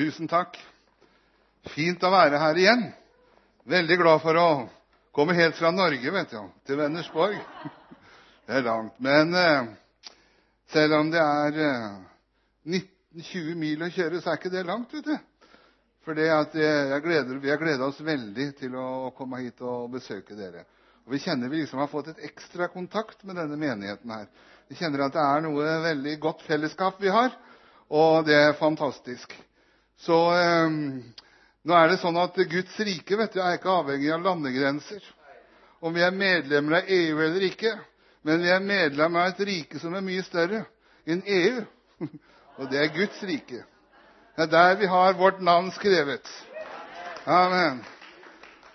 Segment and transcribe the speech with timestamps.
[0.00, 0.54] Tusen takk.
[1.74, 2.86] Fint å være her igjen.
[3.68, 4.44] Veldig glad for å
[5.12, 7.34] komme helt fra Norge vet du, til Vennersborg.
[8.46, 8.94] Det er langt.
[9.04, 9.66] Men eh,
[10.72, 11.98] selv om det er eh,
[12.78, 14.94] 19-20 mil å kjøre, så er ikke det langt.
[14.96, 15.12] vet du.
[16.06, 20.64] For gleder, Vi har gleda oss veldig til å komme hit og besøke dere.
[21.04, 24.32] Og Vi kjenner vi liksom har fått et ekstra kontakt med denne menigheten her.
[24.72, 27.36] Vi kjenner at det er noe veldig godt fellesskap vi har,
[27.92, 29.36] og det er fantastisk.
[30.00, 30.70] Så eh,
[31.62, 35.04] nå er det sånn at Guds rike vet du, er ikke avhengig av landegrenser.
[35.80, 37.74] Om vi er medlemmer av EU eller ikke.
[38.24, 40.64] Men vi er medlemmer av et rike som er mye større
[41.08, 41.62] enn EU.
[42.60, 43.62] Og det er Guds rike.
[44.36, 46.28] Det er der vi har vårt navn skrevet.
[47.28, 47.80] Amen.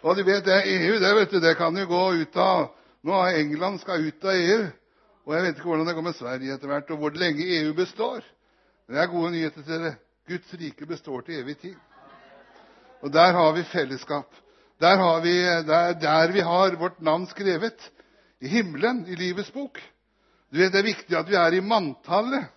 [0.05, 2.71] Og du vet, det EU det, vet du, det kan jo gå ut av
[3.05, 4.61] Nå England skal ut av EU.
[5.25, 7.73] Og jeg vet ikke hvordan det går med Sverige etter hvert, og hvor lenge EU
[7.77, 8.25] består.
[8.89, 9.93] Det er gode nyheter til dere.
[10.27, 11.75] Guds rike består til evig tid.
[13.05, 14.27] Og der har vi fellesskap.
[14.81, 15.33] Der, har vi,
[15.67, 17.91] der, der vi har vårt navn skrevet.
[18.41, 19.79] I himmelen, i livets bok.
[20.51, 22.47] Du vet, Det er viktig at vi er i manntallet.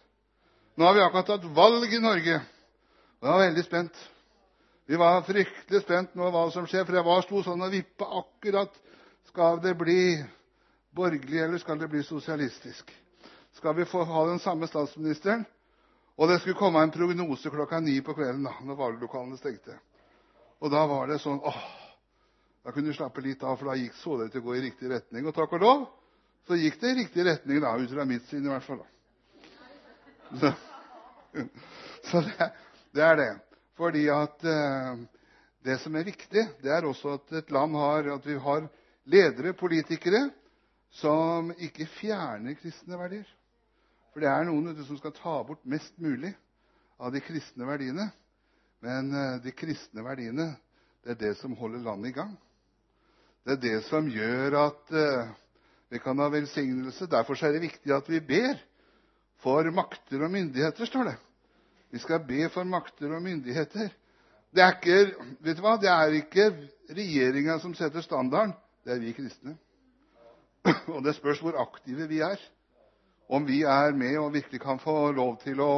[0.77, 2.41] Nå har vi akkurat hatt valg i Norge.
[3.21, 4.01] Og jeg var veldig spent.
[4.89, 8.09] Vi var fryktelig spent nå hva som skjer, for jeg var sto sånn og vippa
[8.23, 8.73] akkurat.
[9.29, 10.17] Skal det bli
[10.97, 12.89] borgerlig, eller skal det bli sosialistisk?
[13.59, 15.45] Skal vi få ha den samme statsministeren?
[16.19, 19.77] Og det skulle komme en prognose klokka ni på kvelden da når valglokalene stengte.
[20.59, 21.61] Og da var det sånn åh,
[22.67, 24.65] Da kunne du slappe litt av, for da så det ut til å gå i
[24.67, 25.25] riktig retning.
[25.25, 25.85] Og takk og lov
[26.49, 28.81] så gikk det i riktig retning, da, ut fra mitt syn i hvert fall.
[30.41, 30.51] Så,
[32.09, 32.49] så det,
[32.97, 33.31] det, er det.
[33.77, 35.03] Fordi at eh,
[35.69, 38.69] det som er viktig, det er også at et land har at vi har
[39.09, 40.27] ledere, politikere,
[41.01, 43.29] som ikke fjerner kristne verdier.
[44.19, 46.33] For det er noen som skal ta bort mest mulig
[46.99, 48.09] av de kristne verdiene.
[48.83, 50.49] Men eh, de kristne verdiene,
[51.07, 52.33] det er det som holder landet i gang.
[53.47, 55.31] Det er det som gjør at uh,
[55.95, 57.07] vi kan ha velsignelse.
[57.07, 58.59] Derfor er det viktig at vi ber
[59.39, 61.17] for makter og myndigheter, står det.
[61.95, 63.95] Vi skal be for makter og myndigheter.
[64.51, 65.79] Det er ikke, vet du hva?
[65.79, 66.51] Det er ikke
[66.91, 69.55] regjeringa som setter standarden, det er vi kristne.
[70.97, 72.49] Og det spørs hvor aktive vi er.
[73.29, 75.73] Om vi er med og virkelig kan få lov til å,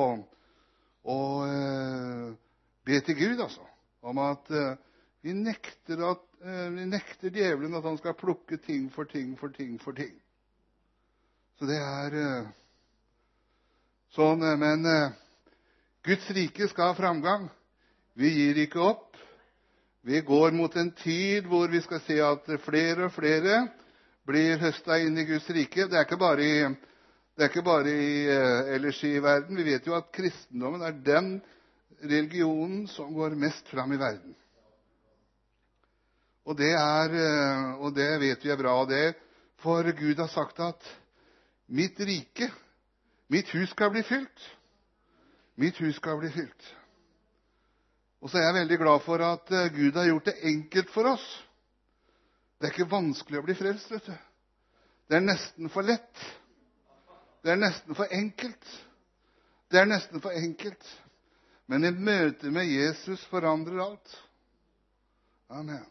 [1.02, 2.28] å uh,
[2.86, 3.64] be til Gud, altså.
[4.06, 4.76] Om at uh,
[5.26, 9.50] vi, nekter at, uh, vi nekter djevelen at han skal plukke ting for ting for
[9.56, 10.14] ting for ting.
[11.58, 12.14] Så det er
[14.14, 14.40] sånn.
[14.56, 14.86] Men
[16.06, 17.50] Guds rike skal ha framgang.
[18.16, 19.18] Vi gir ikke opp.
[20.00, 23.66] Vi går mot en tid hvor vi skal se at flere og flere
[24.24, 25.84] blir høsta inn i Guds rike.
[25.90, 26.62] Det er ikke bare i,
[27.48, 29.56] ikke bare i uh, ellers i verden.
[29.56, 31.32] Vi vet jo at kristendommen er den
[32.02, 34.34] religionen som går mest fram i verden.
[36.44, 38.76] Og det, er, uh, og det vet vi er bra.
[38.84, 39.14] det,
[39.62, 40.90] For Gud har sagt at
[41.68, 42.50] mitt rike,
[43.28, 44.46] mitt hus, skal bli fylt.
[45.56, 46.74] Mitt hus skal bli fylt.
[48.20, 51.08] Og så er jeg veldig glad for at eh, Gud har gjort det enkelt for
[51.14, 51.24] oss.
[52.60, 53.90] Det er ikke vanskelig å bli frelst.
[53.92, 54.16] vet du.
[55.08, 56.24] Det er nesten for lett.
[57.42, 58.66] Det er nesten for enkelt.
[59.70, 60.84] Det er nesten for enkelt.
[61.70, 64.16] Men et møte med Jesus forandrer alt.
[65.50, 65.84] Amen.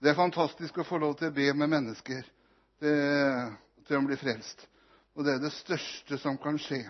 [0.00, 2.24] Det er fantastisk å få lov til å be med mennesker
[2.80, 4.66] til, å bli frelst.
[5.16, 6.82] Og det er det største som kan skje.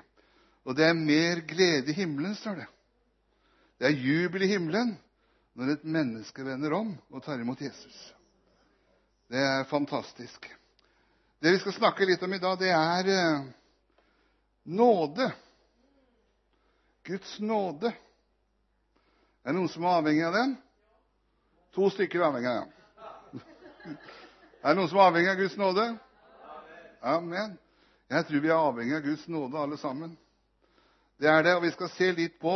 [0.67, 2.69] Og det er mer glede i himmelen, står det.
[3.79, 4.97] Det er jubel i himmelen
[5.57, 7.97] når et menneske vender om og tar imot Jesus.
[9.31, 10.49] Det er fantastisk.
[11.39, 13.41] Det vi skal snakke litt om i dag, det er eh,
[14.63, 15.33] nåde.
[17.05, 17.93] Guds nåde.
[19.45, 20.57] Er det noen som er avhengig av den?
[21.77, 22.73] To stykker er avhengig av den.
[24.67, 25.85] Er det noen som er avhengig av Guds nåde?
[27.07, 27.53] Amen.
[28.11, 30.17] Jeg tror vi er avhengig av Guds nåde, alle sammen.
[31.21, 32.55] Det er det, og vi skal se litt på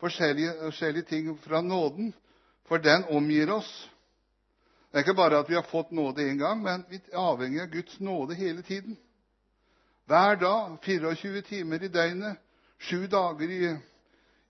[0.00, 2.10] forskjellige, forskjellige ting fra nåden,
[2.66, 3.70] for den omgir oss.
[4.90, 7.60] Det er ikke bare at vi har fått nåde én gang, men vi er avhengig
[7.62, 8.96] av Guds nåde hele tiden.
[10.10, 12.40] Hver dag, 24 timer i døgnet,
[12.78, 13.76] sju dager i,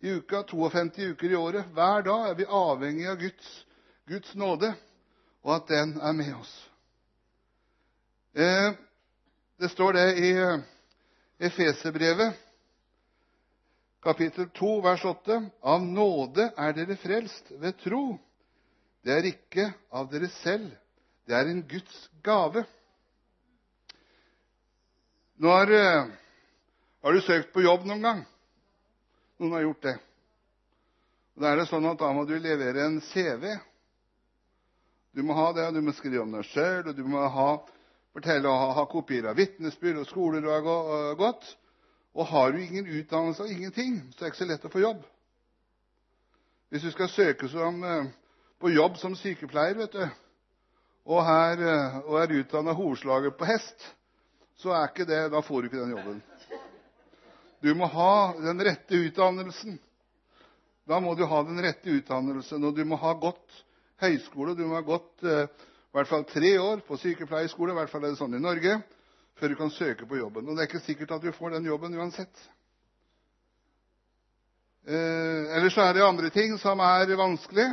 [0.01, 1.69] i uka, 52 uker i året.
[1.77, 3.51] Hver dag er vi avhengig av Guds,
[4.09, 4.73] Guds nåde,
[5.45, 6.55] og at den er med oss.
[8.33, 8.73] Eh,
[9.61, 10.65] det står det i eh,
[11.39, 12.33] Efeserbrevet
[14.03, 15.43] kapittel 2, vers 8.
[15.61, 18.05] Av nåde er dere frelst ved tro.
[19.01, 20.69] Det er ikke av dere selv.
[21.29, 22.65] Det er en Guds gave.
[25.41, 26.11] Når, uh,
[27.01, 28.23] har du søkt på jobb noen gang?
[29.41, 29.97] Noen har gjort det.
[31.41, 33.47] Da er det sånn at da må du levere en CV.
[35.17, 37.49] Du må ha det, og du må skrive om deg sjøl, og du må ha,
[38.13, 41.49] fortelle og ha, kopier av vitnesbyrd og skoler du har gått.
[42.13, 44.83] Og har du ingen utdannelse og ingenting, så er det ikke så lett å få
[44.83, 45.03] jobb.
[46.71, 47.81] Hvis du skal søke som,
[48.61, 50.05] på jobb som sykepleier, vet du,
[51.11, 51.63] her,
[52.05, 53.87] og er utdanna hovslager på hest,
[54.61, 56.21] så er ikke det, da får du ikke den jobben.
[57.65, 59.79] Du må ha den rette utdannelsen.
[60.89, 63.59] Da må du ha den rette utdannelsen, og du må ha gått
[64.01, 64.57] høyskole.
[64.57, 68.05] Du må ha gått eh, i hvert fall tre år på sykepleierskole, i hvert fall
[68.05, 68.79] er det sånn i Norge,
[69.41, 70.49] før du kan søke på jobben.
[70.49, 72.49] Og det er ikke sikkert at du får den jobben uansett.
[74.89, 77.69] Eh, ellers er det andre ting som er vanskelig.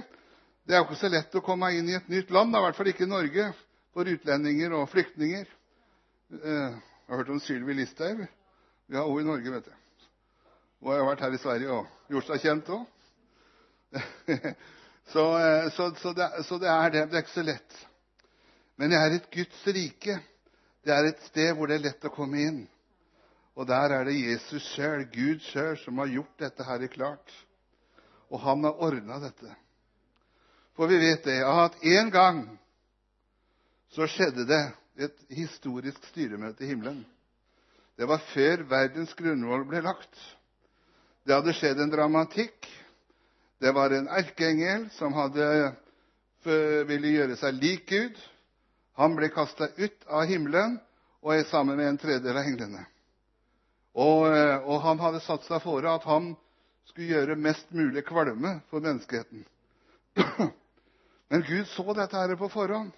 [0.68, 2.76] Det er jo ikke så lett å komme inn i et nytt land, i hvert
[2.76, 3.44] fall ikke i Norge,
[3.96, 5.46] for utlendinger og flyktninger.
[6.36, 8.26] Eh, jeg har hørt om Sylvi Listhaug.
[8.92, 10.02] Vi har henne i Norge, vet du.
[10.84, 12.82] Hun har vært her i Sverige og gjort seg kjent òg.
[15.14, 17.04] så, eh, så, det, er det.
[17.14, 17.78] Det er ikke så lett.
[18.76, 20.18] Men det er et Guds rike.
[20.84, 22.58] Det er et sted hvor det er lett å komme inn.
[23.56, 27.32] Og der er det Jesus sjøl, Gud sjøl, som har gjort dette her klart.
[28.28, 29.56] Og han har ordna dette.
[30.78, 32.42] For vi vet det at en gang
[33.90, 34.64] så skjedde det
[35.08, 37.00] et historisk styremøte i himmelen.
[37.98, 40.14] Det var før verdens grunnvoll ble lagt.
[41.26, 42.68] Det hadde skjedd en dramatikk.
[43.58, 45.48] Det var en erkeengel som hadde,
[46.46, 48.20] ville gjøre seg lik Gud.
[49.02, 50.78] Han ble kasta ut av himmelen
[51.26, 52.86] og er sammen med en tredjedel av englene.
[53.98, 56.36] Og, og, han hadde satt seg fore at han
[56.86, 59.42] skulle gjøre mest mulig kvalme for menneskeheten.
[61.28, 62.92] Men Gud så dette her på forhånd.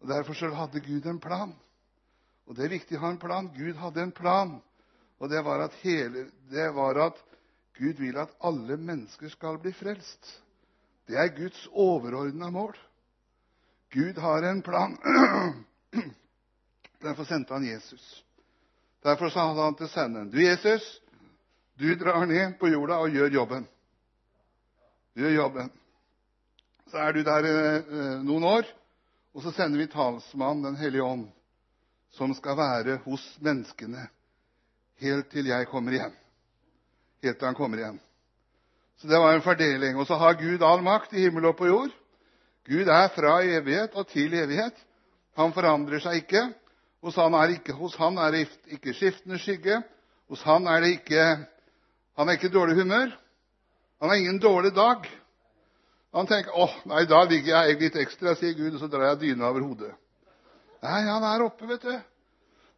[0.00, 1.54] og Derfor hadde Gud en plan.
[2.46, 3.48] Og det er viktig å ha en plan.
[3.56, 4.58] Gud hadde en plan.
[5.18, 7.22] Og det var hele, det var at
[7.76, 10.28] Gud vil at alle mennesker skal bli frelst.
[11.08, 12.76] Det er Guds overordna mål.
[13.92, 14.96] Gud har en plan.
[17.04, 18.04] Derfor sendte han Jesus.
[19.04, 20.84] Derfor sa han til senderen, du Jesus,
[21.78, 23.66] du drar ned på jorda og gjør jobben.
[25.14, 25.70] Gjør jobben.
[26.90, 28.68] Så er du der eh, noen år,
[29.34, 31.26] og så sender vi talsmannen Den hellige ånd
[32.16, 34.06] som skal være hos menneskene
[35.02, 36.12] helt til jeg kommer igjen.
[37.24, 37.98] Helt til han kommer igjen.
[38.96, 39.98] Så det var en fordeling.
[40.00, 41.92] Og så har Gud all makt i himmel og på jord.
[42.66, 44.76] Gud er fra evighet og til evighet.
[45.36, 46.46] Han forandrer seg ikke.
[47.04, 48.46] Hos han er, ikke, hos han er det
[48.78, 49.82] ikke skiftende skygge.
[50.30, 51.26] Hos han er det ikke
[52.16, 53.10] Han er ikke dårlig humør.
[54.00, 55.04] Han har ingen dårlig dag.
[56.14, 59.22] Han tenker åh, nei, da ligger jeg litt ekstra', sier Gud, og så drar jeg
[59.24, 59.94] dyna over hodet.
[60.82, 61.96] Nei, han er oppe, vet du.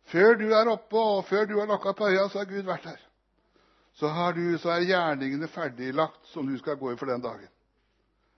[0.09, 2.89] Før du er oppe, og før du har lukka på øya, så har Gud vært
[2.89, 3.01] her.
[3.99, 7.49] Så, du, så er gjerningene ferdiglagt som du skal gå i for den dagen.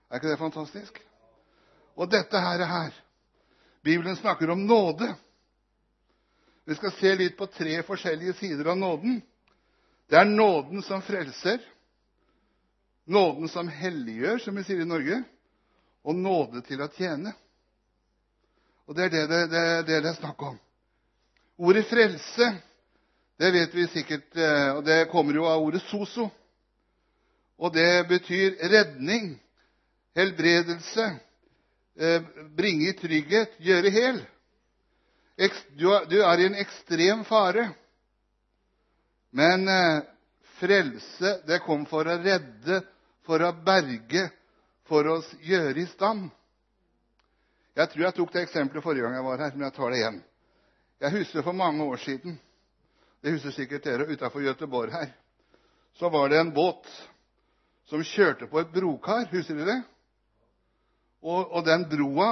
[0.09, 0.97] Er ikke det fantastisk?
[1.95, 2.95] Og dette her, er her
[3.83, 5.07] Bibelen snakker om nåde.
[6.65, 9.21] Vi skal se litt på tre forskjellige sider av nåden.
[10.09, 11.61] Det er nåden som frelser,
[13.05, 15.21] nåden som helliggjør, som vi sier i Norge,
[16.03, 17.33] og nåde til å tjene.
[18.89, 20.57] Og det er det det, det, det er snakk om.
[21.61, 22.47] Ordet frelse,
[23.39, 26.27] det vet vi sikkert, eh, og det kommer jo av ordet soso.
[27.61, 29.35] Og det betyr redning,
[30.17, 31.05] helbredelse,
[31.95, 32.21] eh,
[32.57, 34.23] bringe i trygghet, gjøre hel.
[35.77, 37.69] Du er i en ekstrem fare.
[39.31, 40.01] Men eh,
[40.61, 42.81] frelse, det kom for å redde,
[43.25, 44.27] for å berge,
[44.89, 46.29] for å gjøre i stand.
[47.77, 50.01] Jeg tror jeg tok det eksempelet forrige gang jeg var her, men jeg tar det
[50.01, 50.21] igjen.
[51.01, 52.37] Jeg husker for mange år siden
[53.21, 55.11] det husker sikkert dere, utafor Göteborg her,
[55.93, 56.87] så var det en båt
[57.89, 59.27] som kjørte på et brokar.
[59.29, 59.81] Husker dere det?
[61.21, 62.31] Og, og den broa,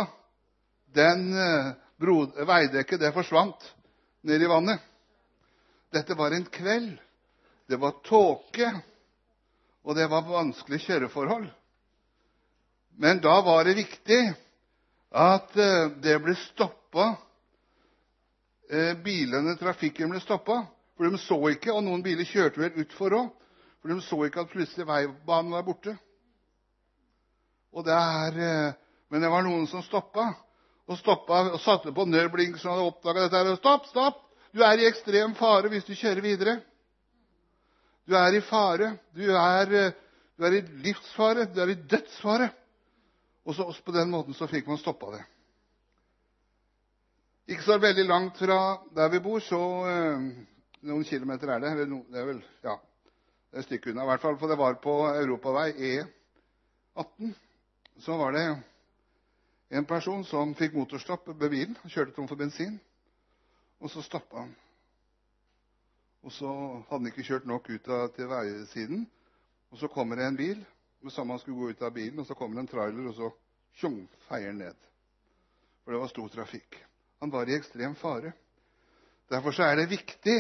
[0.98, 3.68] den eh, bro, veidekket, det forsvant
[4.26, 4.82] ned i vannet.
[5.94, 6.96] Dette var en kveld.
[7.70, 8.72] Det var tåke,
[9.86, 11.46] og det var vanskelige kjøreforhold.
[12.98, 14.20] Men da var det viktig
[15.16, 15.92] at eh,
[19.54, 20.64] eh, trafikken ble stoppa.
[20.98, 23.14] For de så ikke, og noen biler kjørte vel utfor
[24.28, 25.94] ikke at plutselig veibanen var borte.
[27.80, 28.72] Eh,
[29.10, 30.26] men det var noen som stoppa,
[30.90, 30.98] og
[31.62, 33.56] satte på nødblinken så hadde oppdaga dette.
[33.62, 34.26] Stopp, stopp!
[34.52, 36.58] Du er i ekstrem fare hvis du kjører videre.
[38.10, 38.96] Du er i fare.
[39.14, 39.74] Du er,
[40.38, 41.46] du er i livsfare.
[41.54, 42.50] Du er i dødsfare.
[43.46, 45.24] Og så På den måten så fikk man stoppa det.
[47.50, 50.26] Ikke så veldig langt fra der vi bor, så eh,
[50.86, 51.72] Noen kilometer er det.
[51.72, 52.76] Eller no, det er vel ja,
[53.50, 54.06] det er et stykke unna.
[54.06, 55.94] I hvert fall, for det var på europavei E
[56.96, 57.34] 18
[58.00, 58.46] så var det
[59.70, 61.76] en person som fikk motorstopp ved bilen.
[61.90, 62.80] Kjørte tom for bensin.
[63.82, 64.54] Og så stoppa han.
[66.26, 66.50] Og så
[66.90, 69.06] hadde han ikke kjørt nok ut av, til veisiden.
[69.72, 70.60] Og så kommer det en bil.
[71.00, 73.16] Det samme han skulle gå ut av bilen, og så kommer det en trailer, og
[73.16, 73.30] så
[73.80, 74.88] tjong, feier han ned.
[75.84, 76.80] For det var stor trafikk.
[77.24, 78.34] Han var i ekstrem fare.
[79.32, 80.38] Derfor så er det viktig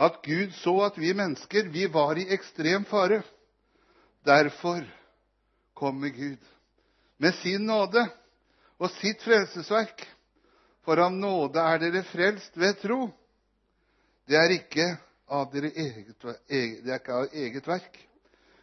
[0.00, 3.22] at Gud så at vi mennesker vi var i ekstrem fare.
[4.26, 4.84] Derfor
[5.76, 6.40] kommer Gud
[7.16, 8.04] med sin nåde
[8.80, 10.04] og sitt frelsesverk.
[10.84, 13.08] For av nåde er dere frelst ved tro.
[14.28, 14.86] Det er ikke
[15.30, 16.24] av dere eget,
[16.88, 17.98] er verk.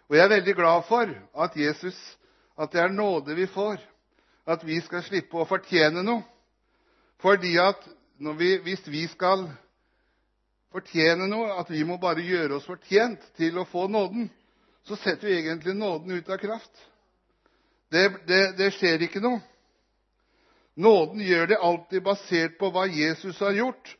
[0.07, 1.11] Og jeg er veldig glad for
[1.43, 1.97] at Jesus,
[2.57, 3.79] at det er nåde vi får.
[4.47, 6.23] At vi skal slippe å fortjene noe.
[7.19, 7.55] Fordi
[8.37, 9.47] vi, hvis vi skal
[10.71, 14.29] fortjene noe, at vi må bare gjøre oss fortjent til å få nåden,
[14.87, 16.71] så setter vi egentlig nåden ut av kraft.
[17.91, 19.41] Det skjer ikke noe.
[20.77, 23.95] Nåden gjør det alltid basert på hva Jesus har gjort,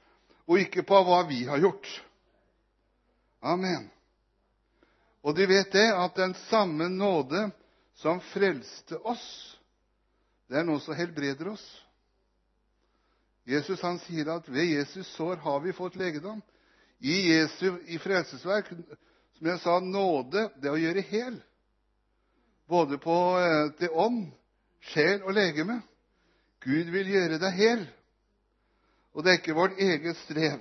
[0.48, 1.88] og ikke på hva vi har gjort.
[3.44, 3.89] Amen.
[5.27, 7.50] Og de vet det, at den samme nåde
[8.00, 9.25] som frelste oss,
[10.48, 11.66] det er noe som helbreder oss.
[13.48, 16.39] Jesus han sier at ved Jesus sår har vi fått legedom.
[17.00, 18.72] I Jesu i frelsesverk,
[19.38, 21.38] som jeg sa, nåde, det å gjøre hel.
[22.68, 24.25] Både på, eh, til ånd,
[24.92, 25.82] sjel og legeme.
[26.63, 27.86] Gud vil gjøre deg hel.
[29.14, 30.60] Og det er ikke vårt eget strev.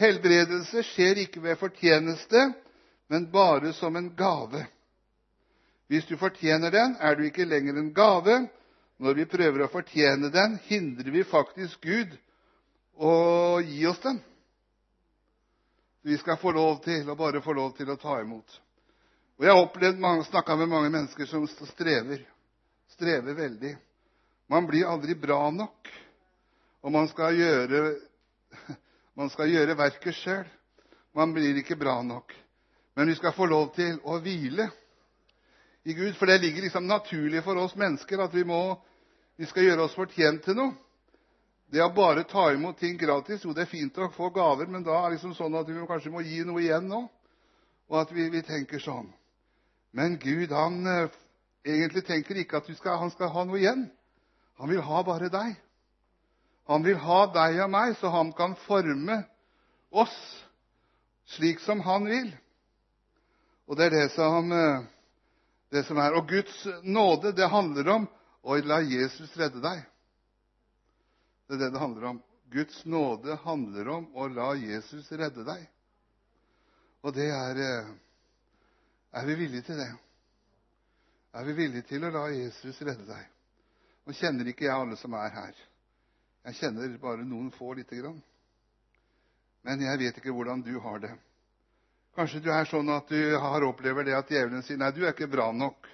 [0.00, 2.48] Helbredelse skjer ikke ved fortjeneste,
[3.08, 4.64] men bare som en gave.
[5.86, 8.48] Hvis du fortjener den, er du ikke lenger en gave.
[8.98, 12.14] Når vi prøver å fortjene den, hindrer vi faktisk Gud
[12.94, 13.14] å
[13.66, 14.20] gi oss den.
[16.04, 18.60] Vi skal få lov til og bare få lov til å ta imot.
[19.38, 22.22] Og Jeg har opplevd mange, snakka med mange mennesker som strever.
[22.94, 23.72] Strever veldig.
[24.52, 25.88] Man blir aldri bra nok.
[26.84, 27.32] Og man skal
[29.48, 30.44] gjøre, verket sjøl.
[31.16, 32.34] Man blir ikke bra nok.
[32.94, 34.68] Men vi skal få lov til å hvile
[35.84, 38.76] i Gud, for det ligger liksom naturlig for oss mennesker at vi, må,
[39.36, 40.72] vi skal gjøre oss fortjent til noe.
[41.72, 44.84] Det å bare ta imot ting gratis Jo, det er fint å få gaver, men
[44.84, 47.02] da er det liksom sånn at vi kanskje må gi noe igjen nå.
[47.90, 49.10] Og at vi, vi tenker sånn.
[49.96, 51.16] Men Gud han eh,
[51.64, 53.88] egentlig tenker ikke at skal, han skal ha noe igjen.
[54.60, 55.56] Han vil ha bare deg.
[56.70, 59.20] Han vil ha deg og meg, så han kan forme
[59.92, 60.16] oss
[61.36, 62.30] slik som han vil.
[63.68, 64.84] Og det er det som, eh,
[65.72, 66.16] det som er.
[66.16, 68.06] Og Guds nåde, det handler om
[68.42, 69.84] å la Jesus redde deg.
[71.48, 72.22] Det er det det handler om.
[72.52, 75.68] Guds nåde handler om å la Jesus redde deg.
[77.04, 77.92] Og det er eh,
[79.14, 79.92] er vi villige til det?
[81.34, 83.28] Er vi villige til å la Jesus redde deg?
[84.04, 85.60] Nå kjenner ikke jeg alle som er her.
[86.44, 88.20] Jeg kjenner bare noen få lite grann.
[89.64, 91.14] Men jeg vet ikke hvordan du har det.
[92.14, 95.14] Kanskje du er sånn at du har opplever det at djevelen sier nei, du er
[95.14, 95.88] ikke bra nok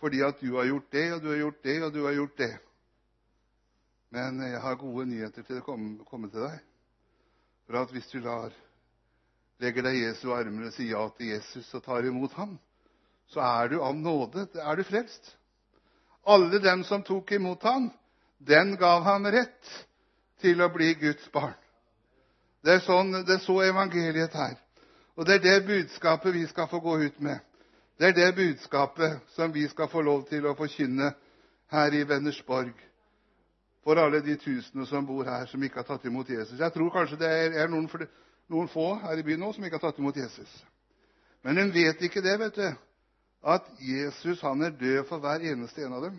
[0.00, 2.38] fordi at du har gjort det, og du har gjort det, og du har gjort
[2.38, 2.54] det.
[4.16, 6.62] Men jeg har gode nyheter til å komme, komme til deg.
[7.68, 8.54] For at hvis du lar
[9.60, 12.56] legger deg i Jesu armer og sier ja til Jesus og tar imot ham,
[13.30, 14.48] så er du av nåde.
[14.56, 15.34] er du frelst.
[16.24, 17.90] Alle dem som tok imot ham,
[18.40, 19.72] den gav ham rett
[20.40, 21.56] til å bli Guds barn.
[22.64, 24.56] Det er, sånn, det er så evangeliet her.
[25.16, 27.40] Og det er det budskapet vi skal få gå ut med.
[28.00, 31.12] Det er det budskapet som vi skal få lov til å forkynne
[31.72, 32.72] her i Vennersborg
[33.84, 36.58] for alle de tusener som bor her, som ikke har tatt imot Jesus.
[36.60, 37.88] Jeg tror kanskje det er, noen
[38.50, 40.50] noen få her i byen nå som ikke har tatt imot Jesus.
[41.46, 42.66] Men en vet ikke det, vet du,
[43.46, 46.18] at Jesus han er død for hver eneste en av dem.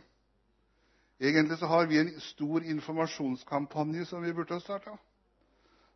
[1.22, 4.96] Egentlig så har vi en stor informasjonskampanje som vi burde ha starta.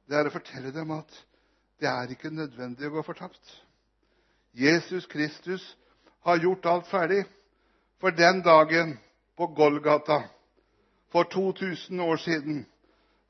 [0.06, 1.16] Det er å fortelle dem at
[1.82, 3.42] det er ikke nødvendig å gå fortapt.
[4.54, 5.64] Jesus Kristus
[6.28, 7.24] har gjort alt ferdig.
[7.98, 8.98] For den dagen
[9.38, 10.22] på Golgata
[11.10, 12.66] for 2000 år siden,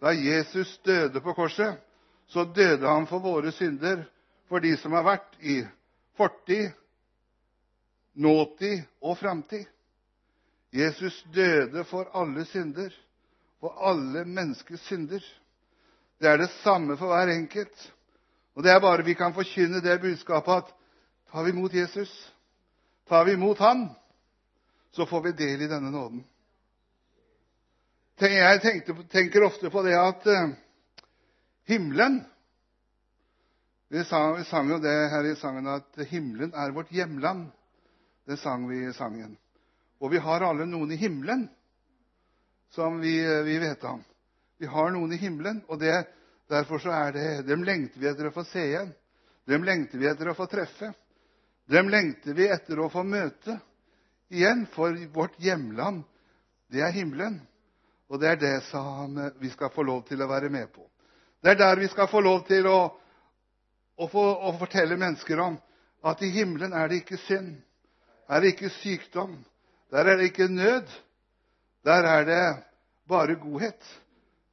[0.02, 1.78] da Jesus døde på korset,
[2.28, 4.04] så døde han for våre synder,
[4.50, 5.62] for de som har vært i
[6.18, 6.74] fortid,
[8.14, 9.64] nåtid og framtid.
[10.76, 12.92] Jesus døde for alle synder,
[13.60, 15.24] for alle menneskers synder.
[16.20, 17.92] Det er det samme for hver enkelt.
[18.56, 20.72] Og det er bare vi kan forkynne det budskapet at
[21.32, 22.12] tar vi imot Jesus,
[23.08, 23.90] tar vi imot Han,
[24.92, 26.24] så får vi del i denne nåden.
[28.20, 30.54] Jeg tenkte, tenker ofte på det at eh,
[31.68, 32.22] himmelen.
[33.92, 37.50] Vi sang, vi sang jo det her i sangen at himmelen er vårt hjemland.
[38.26, 39.36] Det sang vi i sangen.
[40.06, 41.48] Og vi har alle noen i himmelen
[42.76, 44.04] som vi, vi vet om.
[44.62, 45.96] Vi har noen i himmelen, og det,
[46.52, 48.92] derfor er det Dem lengter vi etter å få se igjen.
[49.50, 50.92] Dem lengter vi etter å få treffe.
[51.66, 53.58] Dem lengter vi etter å få møte
[54.30, 56.04] igjen, for vårt hjemland,
[56.70, 57.40] det er himmelen.
[58.06, 60.86] Og det er det som vi skal få lov til å være med på.
[61.42, 62.78] Det er der vi skal få lov til å,
[63.98, 65.58] å, få, å fortelle mennesker om
[66.06, 67.56] at i himmelen er det ikke synd,
[68.30, 69.40] er det ikke sykdom,
[69.92, 70.88] der er det ikke nød.
[71.86, 72.64] Der er det
[73.08, 74.02] bare godhet.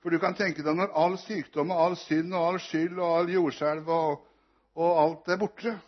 [0.03, 3.19] For du kan tenke deg når all sykdom og all synd og all skyld og
[3.19, 4.27] all jordskjelv og,
[4.75, 5.79] og alt er borte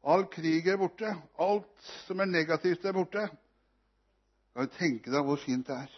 [0.00, 1.10] All krig er borte.
[1.38, 3.26] Alt som er negativt, er borte.
[4.54, 5.90] Kan du tenke deg hvor fint det er?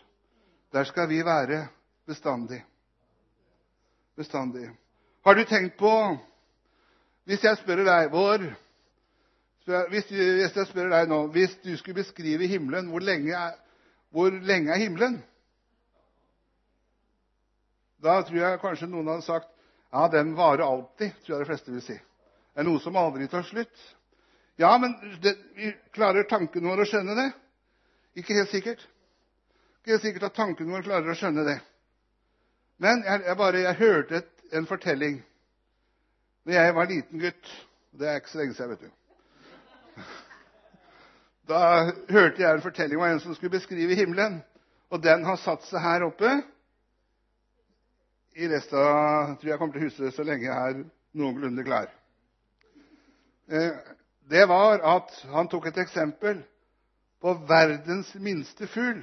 [0.73, 1.67] Der skal vi være
[2.07, 2.65] bestandig.
[4.17, 4.71] Bestandig.
[5.25, 6.19] Har du tenkt på
[7.25, 8.43] Hvis jeg spør deg hvor
[9.65, 13.35] hvis, jeg spør deg nå Hvis du skulle beskrive himmelen, hvor lenge
[14.73, 15.21] er, himmelen?
[18.03, 19.49] Da tror jeg kanskje noen hadde sagt
[19.93, 21.13] ja, den varer alltid.
[21.23, 21.95] tror jeg de fleste vil si.
[21.95, 23.83] Det er noe som aldri tar slutt.
[24.61, 24.97] Ja, men
[25.93, 27.29] klarer tanken vår å skjønne det?
[28.19, 28.81] Ikke helt sikkert.
[29.81, 31.59] Ikke helt sikkert at tanken vår klarer å skjønne det.
[32.83, 35.21] Men jeg, bare, jeg hørte en fortelling
[36.43, 37.53] da jeg var liten gutt.
[37.95, 38.93] Det er ikke så lenge siden.
[41.49, 41.61] Da
[42.09, 44.41] hørte jeg en fortelling om en som skulle beskrive himmelen.
[44.93, 46.37] Og den har satt seg her oppe.
[48.37, 50.85] I resten av, tror jeg kommer til huset så lenge jeg er
[51.19, 51.91] noenlunde klar.
[53.53, 53.75] Eh,
[54.31, 56.41] det var at han tok et eksempel
[57.21, 59.03] på verdens minste fugl.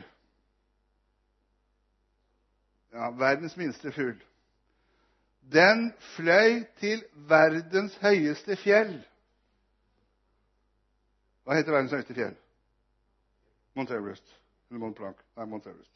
[2.93, 4.17] Ja, verdens minste fugl.
[5.53, 8.97] Den fløy til verdens høyeste fjell.
[11.49, 12.35] Hva heter verdens høyeste fjell?
[13.73, 14.35] Mount Everest.
[14.69, 15.17] Eller Mount Blanc.
[15.33, 15.89] Nei, Mount Everest.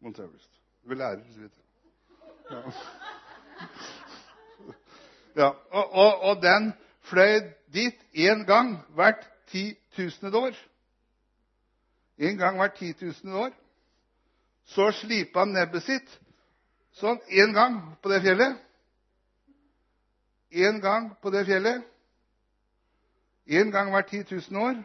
[0.00, 0.48] Mount Everest.
[0.80, 1.02] Du vil
[1.34, 1.58] så vidt.
[2.50, 2.60] Ja.
[5.42, 5.48] ja.
[5.50, 6.72] Og, og, og den
[7.10, 10.56] fløy dit én gang hvert titusende år.
[12.18, 13.52] En gang hvert titusende år.
[14.64, 16.16] Så slipa han nebbet sitt
[16.96, 18.56] sånn én gang på det fjellet.
[20.48, 21.89] Én gang på det fjellet.
[23.50, 24.80] Én gang hvert titusende år.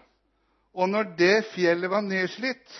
[0.73, 2.71] Og når det fjellet var nedslitt,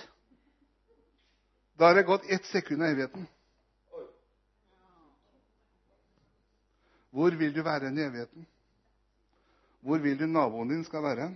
[1.79, 3.27] da har det gått ett sekund av evigheten.
[7.15, 8.47] Hvor vil du være i evigheten?
[9.85, 11.27] Hvor vil du naboen din skal være?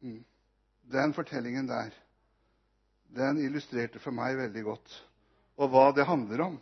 [0.00, 0.24] Mm.
[0.90, 1.94] Den fortellingen der
[3.14, 4.98] den illustrerte for meg veldig godt
[5.60, 6.58] og hva det handler om.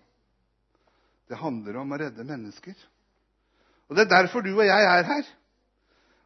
[1.28, 2.74] Det handler om å redde mennesker.
[3.88, 5.28] Og Det er derfor du og jeg er her.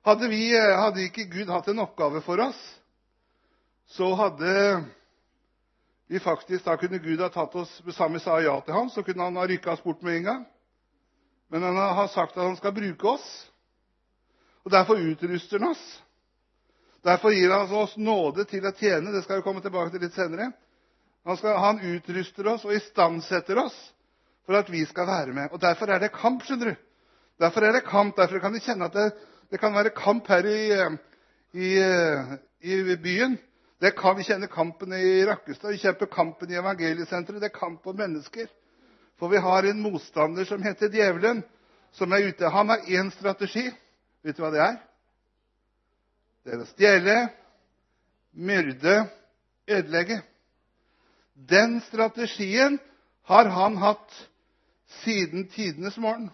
[0.04, 2.58] Hadde, vi, hadde ikke Gud hatt en oppgave for oss,
[3.86, 4.54] så hadde
[6.10, 9.22] vi faktisk, Da kunne Gud ha tatt oss Sammen sa ja til ham, så kunne
[9.24, 10.42] han ha rykka oss bort med en gang.
[11.48, 13.28] Men han har sagt at han skal bruke oss.
[14.64, 16.02] Og Derfor utruster han oss.
[17.04, 19.12] Derfor gir han oss nåde til å tjene.
[19.12, 20.52] Det skal vi komme tilbake til litt senere.
[21.24, 23.76] Han, skal, han utruster oss og istandsetter oss
[24.46, 25.52] for at vi skal være med.
[25.52, 26.42] Og Derfor er det kamp.
[26.46, 26.80] skjønner du.
[27.40, 28.16] Derfor er det kamp.
[28.16, 28.98] Derfor kan vi kjenne at
[29.50, 30.60] det, kan være kamp her i,
[31.52, 31.70] i,
[32.60, 33.38] i byen.
[33.98, 37.40] Kan Vi kjenner kampen i Rakkestad, vi kjemper kampen i evangeliesenteret.
[37.40, 38.46] Det er kamp om mennesker.
[39.18, 41.42] For vi har en motstander som heter djevelen,
[41.92, 42.48] som er ute.
[42.48, 43.70] Han har én strategi.
[44.22, 44.76] Vet du hva det er?
[46.42, 47.16] Det er å stjele,
[48.32, 48.94] myrde,
[49.70, 50.20] ødelegge.
[51.34, 52.78] Den strategien
[53.30, 54.14] har han hatt
[55.02, 56.30] siden tidenes morgen.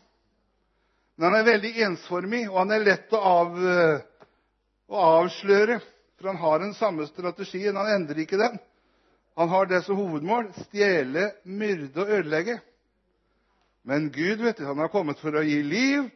[1.18, 3.20] Men han er veldig ensformig, og han er lett å,
[4.86, 5.80] å avsløre.
[6.18, 7.76] For han har den samme strategien.
[7.78, 8.58] Han endrer ikke den.
[9.38, 12.58] Han har det som hovedmål stjele, myrde og ødelegge.
[13.86, 16.06] Men Gud vet du, han har kommet for å gi liv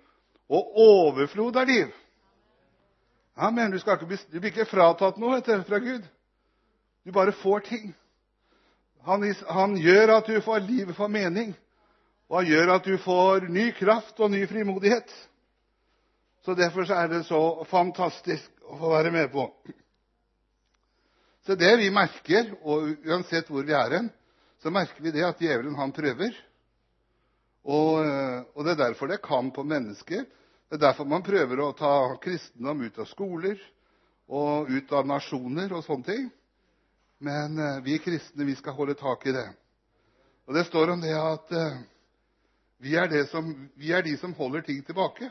[0.53, 1.91] og overflod av liv.
[3.35, 3.73] Amen.
[3.73, 3.79] Du,
[4.39, 6.03] blir ikke fratatt noe fra Gud.
[7.03, 7.93] Du bare får ting.
[9.03, 11.55] Han, gjør at du får livet får mening,
[12.33, 15.11] og han gjør at du får ny kraft og ny frimodighet.
[16.43, 19.45] Så Derfor er det så fantastisk å få være med på.
[21.45, 24.09] Så det vi merker, og uansett hvor vi er
[24.63, 26.33] så merker vi det at djevelen han prøver.
[27.69, 30.25] Og, eh, det er derfor det kamp om mennesker.
[30.25, 33.61] Det er derfor man prøver å ta kristendom ut av skoler
[34.29, 36.31] og ut av nasjoner og sånne ting.
[37.21, 39.51] Men eh, vi kristne vi skal holde tak i det.
[40.47, 41.83] Og Det står om det at eh,
[42.83, 45.31] vi er, de som holder ting tilbake.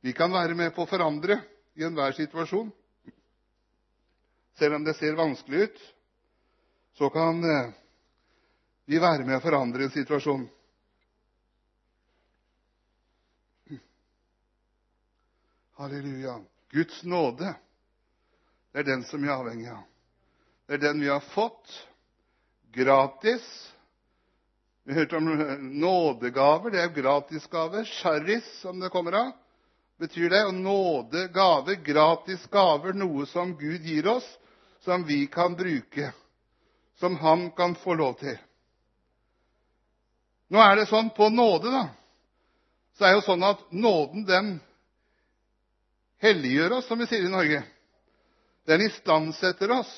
[0.00, 1.36] Vi kan være med på å forandre
[1.76, 2.70] i enhver situasjon.
[4.58, 5.82] Selv om det ser vanskelig ut,
[6.96, 7.74] så kan eh,
[8.88, 10.48] vi være med å forandre en situasjon.
[15.78, 16.40] Halleluja.
[16.72, 17.52] Guds nåde,
[18.72, 19.84] er den som vi er avhengig av.
[20.66, 21.68] Det er den vi har fått
[22.72, 23.44] gratis.
[24.88, 25.24] Vi hørte om
[25.60, 26.70] nådegaver.
[26.70, 27.84] Det er gratisgaver.
[27.84, 29.32] Charis, som det kommer av,
[30.00, 30.38] betyr det.
[30.48, 34.24] Og nåde, gaver, gratis gaver, noe som Gud gir oss,
[34.80, 36.08] som vi kan bruke.
[36.96, 38.38] Som Han kan få lov til.
[40.48, 41.84] Nå er det sånn på nåde, da,
[42.96, 44.50] så er det jo sånn at nåden, den
[46.24, 47.60] helliggjør oss, som vi sier i Norge.
[48.64, 49.92] Den istandsetter oss.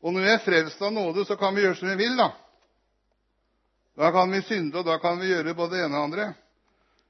[0.00, 2.32] Og når vi er frelst av nåde, så kan vi gjøre som vi vil, da.
[3.96, 6.26] Da kan vi synde, og da kan vi gjøre både det ene og det andre.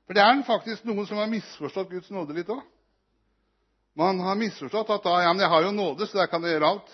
[0.06, 2.62] For det er faktisk noen som har misforstått Guds nåde litt òg.
[3.96, 6.56] Man har misforstått at da, ja, men jeg har jo nåde, så der kan jeg
[6.56, 6.92] gjøre alt.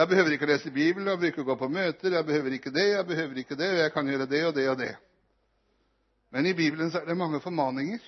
[0.00, 2.86] Jeg behøver ikke lese Bibelen, jeg behøver ikke gå på møter, jeg behøver ikke det,
[2.94, 4.94] jeg behøver ikke det, og jeg kan gjøre det og det og det.
[6.30, 8.00] Men i Bibelen så er det mange formaninger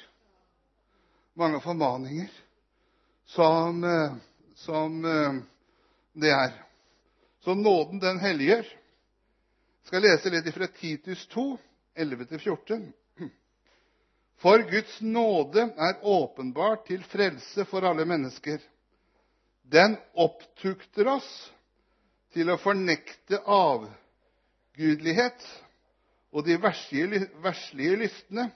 [1.34, 2.28] mange formaninger
[3.24, 4.12] som, eh,
[4.54, 5.34] som eh,
[6.12, 6.52] det er.
[7.44, 8.66] Så nåden, den helliggjør.
[9.86, 11.44] Skal lese litt fra Titus 2,
[11.98, 12.84] 11-14.
[14.42, 18.58] For Guds nåde er åpenbart til frelse for alle mennesker.
[19.72, 21.28] Den opptukter oss
[22.34, 25.44] til å fornekte avgudelighet
[26.32, 28.48] og de verslige lystne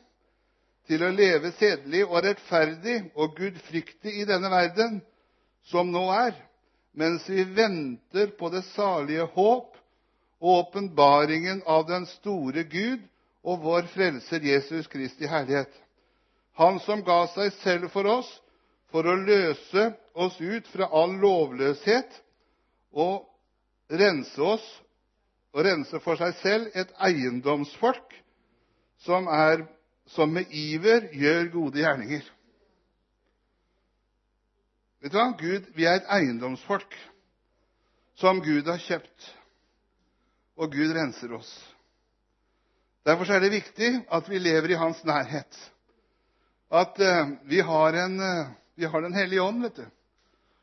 [0.88, 5.00] til å leve sedelig og rettferdig og gudfryktig i denne verden
[5.70, 6.34] som nå er,
[6.96, 9.75] mens vi venter på det salige håp
[10.40, 13.04] og åpenbaringen av den store Gud
[13.46, 15.70] og vår Frelser Jesus Kristi herlighet.
[16.60, 18.28] Han som ga seg selv for oss
[18.92, 22.20] for å løse oss ut fra all lovløshet
[22.96, 23.26] og
[23.92, 24.66] rense oss
[25.56, 28.16] og rense for seg selv et eiendomsfolk
[29.04, 29.64] som er
[30.14, 32.24] som med iver gjør gode gjerninger.
[35.02, 35.32] Vet du hva?
[35.38, 36.94] Gud, Vi er et eiendomsfolk
[38.16, 39.32] som Gud har kjøpt,
[40.56, 41.50] og Gud renser oss.
[43.06, 45.58] Derfor er det viktig at vi lever i Hans nærhet.
[46.72, 49.86] At uh, vi, har en, uh, vi har Den hellige ånd, vet du.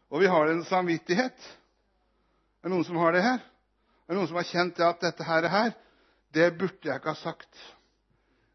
[0.09, 1.47] Og vi har en samvittighet.
[2.63, 3.39] Er noen som har det her?
[4.09, 5.71] Er noen som har kjent det at dette her,
[6.33, 7.63] det burde jeg ikke ha sagt?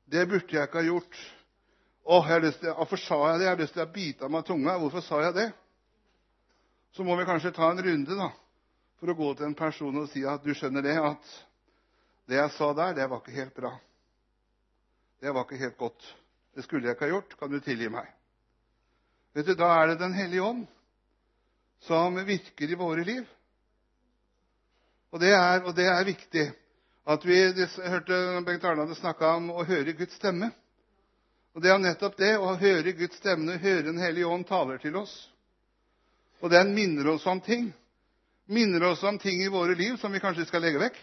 [0.05, 1.19] Det burde jeg ikke ha gjort.
[2.09, 2.29] Åh,
[2.77, 3.45] Hvorfor sa jeg det?
[3.45, 4.79] Jeg har lyst til å bite av meg tunga.
[4.81, 5.49] Hvorfor sa jeg det?
[6.97, 8.31] Så må vi kanskje ta en runde da,
[8.99, 11.35] for å gå til en person og si at du skjønner det, at
[12.29, 13.73] det jeg sa der, det var ikke helt bra.
[15.23, 16.09] Det var ikke helt godt.
[16.55, 17.37] Det skulle jeg ikke ha gjort.
[17.39, 18.11] Kan du tilgi meg?
[19.35, 20.67] Vet du, Da er det Den hellige ånd
[21.87, 23.27] som virker i våre liv.
[25.11, 26.49] Og det er, og det er viktig
[27.09, 27.39] at vi
[27.89, 30.51] hørte Bengt Arne snakke om å høre Guds stemme.
[31.55, 34.97] Og Det er nettopp det å høre Guds stemme, høre Den hellige ånd taler til
[34.97, 35.15] oss.
[36.43, 37.73] Og den minner oss om ting.
[38.49, 40.99] Minner oss om ting i våre liv som vi kanskje skal legge vekk.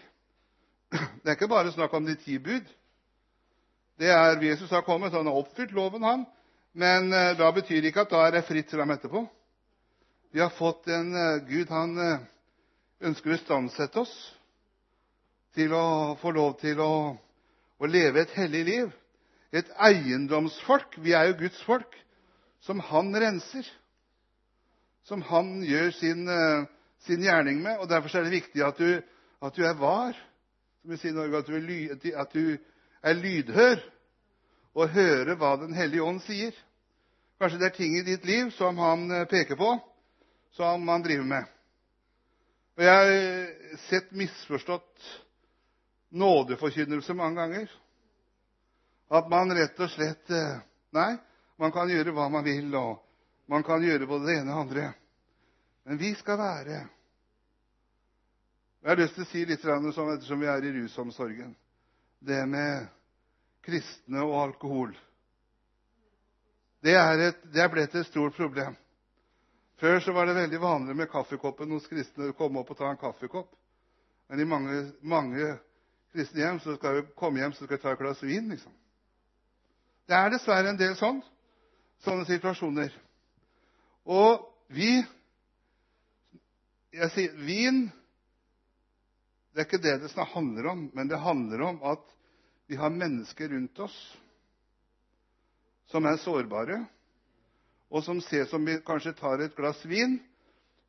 [1.22, 2.66] Det er ikke bare snakk om de ti bud.
[3.96, 6.26] Det er Jesus har kommet, han har oppfylt loven.
[6.76, 9.22] Men uh, da betyr det ikke at da er det fritt fram etterpå.
[10.34, 12.26] Vi har fått en uh, Gud han uh,
[13.06, 14.14] ønsker å istandsette oss
[15.56, 16.92] til å få lov til å,
[17.88, 18.92] leve et hellig liv.
[19.52, 20.98] Et eiendomsfolk.
[21.00, 21.92] Vi er jo Guds folk.
[22.64, 23.68] Som han renser.
[25.06, 26.66] Som han gjør sin, eh,
[27.06, 27.78] sin gjerning med.
[27.78, 30.16] og Derfor er det viktig at du, er var.
[30.82, 32.46] Som vi sier i Norge, at du,
[33.02, 33.82] er, lydhør
[34.76, 36.54] og hører hva Den hellige ånd sier.
[37.40, 39.74] Kanskje det er ting i ditt liv som han eh, peker på,
[40.56, 41.48] som han driver med.
[42.76, 45.10] Og Jeg har sett misforstått
[46.16, 47.72] nådeforkynnelse mange ganger.
[49.12, 50.56] At man rett og slett eh,
[50.96, 51.10] Nei,
[51.60, 53.02] man kan gjøre hva man vil, og
[53.52, 54.84] man kan gjøre både det ene og det andre.
[55.84, 56.78] Men vi skal være
[58.86, 61.56] Jeg har lyst til å si litt sånn ettersom vi er i rusomsorgen.
[62.22, 62.84] Det med
[63.66, 64.92] kristne og alkohol.
[66.86, 67.32] Det er,
[67.72, 68.76] blitt et stort problem.
[69.82, 72.30] Før så var det veldig vanlig med kaffekoppen hos kristne.
[72.30, 73.50] å komme opp og ta en kaffekopp.
[74.30, 75.50] Men i mange
[76.14, 78.48] kristne hjem, så skal vi komme hjem så skal vi ta et glass vin.
[78.54, 78.72] liksom.
[80.06, 81.24] Det er dessverre en del sånn,
[82.06, 82.94] sånne situasjoner.
[84.06, 85.02] Og vi
[86.94, 87.88] jeg sier, Vin
[89.56, 92.02] det er ikke det det handler om, men det handler om at
[92.68, 93.96] vi har mennesker rundt oss
[95.88, 96.82] som er sårbare,
[97.88, 100.18] og som ser som vi kanskje tar et glass vin,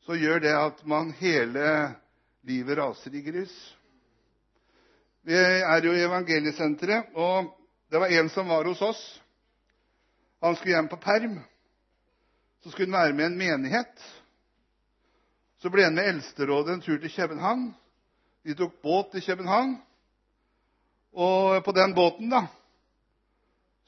[0.04, 1.64] så gjør det at man hele
[2.44, 3.56] livet raser i grus.
[5.24, 7.54] Vi er jo i evangeliesenteret, og
[7.88, 9.02] det var en som var hos oss.
[10.44, 11.40] Han skulle hjem på perm.
[12.64, 14.08] Så skulle han være med i en menighet.
[15.64, 17.70] Så ble han med Eldsterådet en tur til København.
[18.48, 19.74] De tok båt til København.
[21.12, 22.46] Og på den båten da,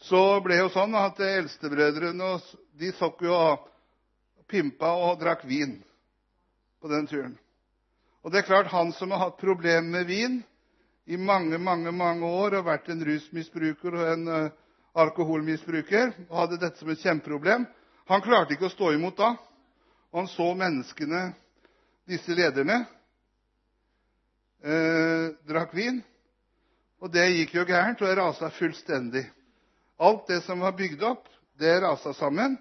[0.03, 2.33] så ble det jo sånn at eldstebrødrene
[2.79, 3.69] de jo og
[4.51, 5.77] pimpa og drakk vin
[6.81, 7.37] på den turen.
[8.19, 10.37] Og det er klart, han som har hatt problemer med vin
[11.07, 14.51] i mange, mange, mange år og vært en rusmisbruker og en uh,
[14.99, 17.63] alkoholmisbruker og hadde dette som et kjempeproblem,
[18.11, 19.35] han klarte ikke å stå imot da.
[20.17, 21.29] Han så menneskene,
[22.09, 22.83] disse lederne,
[25.49, 26.01] drakk vin.
[26.99, 29.23] Og det gikk jo gærent, og det rasa fullstendig.
[29.99, 31.27] Alt det som var bygd opp,
[31.59, 32.57] det rasa sammen,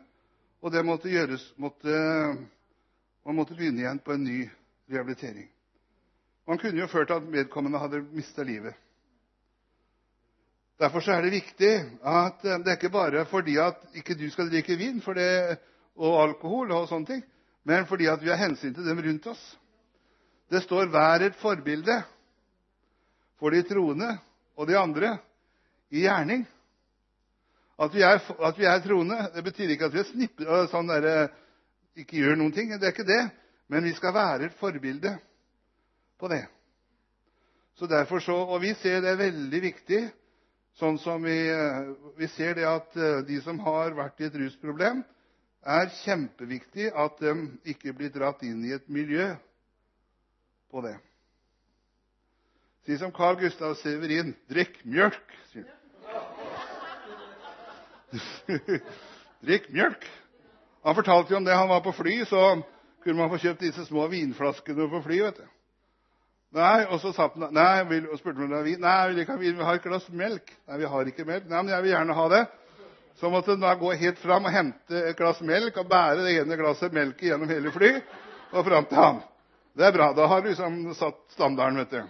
[0.62, 4.48] og det måtte gjøres Man måtte begynne igjen på en ny
[4.88, 5.48] rehabilitering.
[6.48, 8.74] Man kunne jo ført at vedkommende hadde mista livet.
[10.78, 11.72] Derfor er det viktig
[12.06, 15.58] at det er ikke bare fordi at ikke du skal drikke vin det,
[15.96, 17.22] og alkohol og sånne ting,
[17.64, 19.58] men fordi at vi har hensyn til dem rundt oss.
[20.48, 22.02] Det står 'vær et forbilde'
[23.38, 24.18] for de troende
[24.56, 25.18] og de andre
[25.90, 26.46] i gjerning.
[27.78, 28.02] At vi
[28.64, 31.28] er, troende, det betyr ikke at vi er snippe, sånn der,
[31.96, 32.72] ikke gjør noen ting.
[32.74, 33.30] Det er ikke det.
[33.68, 35.18] Men vi skal være et forbilde
[36.18, 36.46] på det.
[37.76, 40.00] Så derfor så, Og vi ser det er veldig viktig,
[40.80, 41.36] sånn som vi,
[42.16, 42.94] vi ser det at
[43.28, 45.04] de som har vært i et rusproblem,
[45.62, 47.34] er kjempeviktig at de
[47.64, 49.36] ikke blir dratt inn i et miljø
[50.70, 50.96] på det.
[52.86, 55.36] Si som Carl Gustav Severin drikk mjølk.
[59.44, 60.08] drikk mjølk.
[60.86, 62.62] Han fortalte jo om det han var på fly, så
[63.04, 65.20] kunne man få kjøpt disse små vinflaskene på fly.
[65.26, 65.46] vet du.
[66.56, 68.80] Nei, Og så satt han, nei, vil, og spurte om det var vin.
[68.80, 70.54] Nei, vi vil ikke ha vin, vi har et glass melk.
[70.68, 71.44] Nei, vi har ikke melk.
[71.48, 72.44] Nei, men jeg vil gjerne ha det.
[73.20, 76.36] Så måtte han da gå helt fram og hente et glass melk og bære det
[76.38, 77.90] ene glasset melk gjennom hele fly
[78.54, 79.20] og fram til han.
[79.78, 80.12] Det er bra.
[80.12, 82.02] Da har du liksom satt standarden, vet du.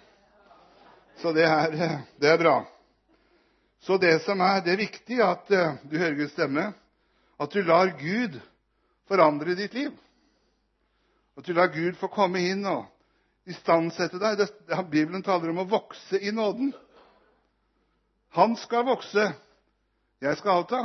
[1.20, 2.62] Så det er, det er, bra.
[3.84, 6.70] Så det som er, det er viktig at eh, du hører Guds stemme,
[7.36, 8.38] at du lar Gud
[9.10, 9.90] forandre ditt liv.
[11.36, 12.86] At du lar Gud få komme inn og
[13.44, 14.40] istandsette deg.
[14.40, 16.72] Det, Bibelen taler om å vokse i nåden.
[18.38, 19.28] Han skal vokse,
[20.24, 20.82] jeg skal avta.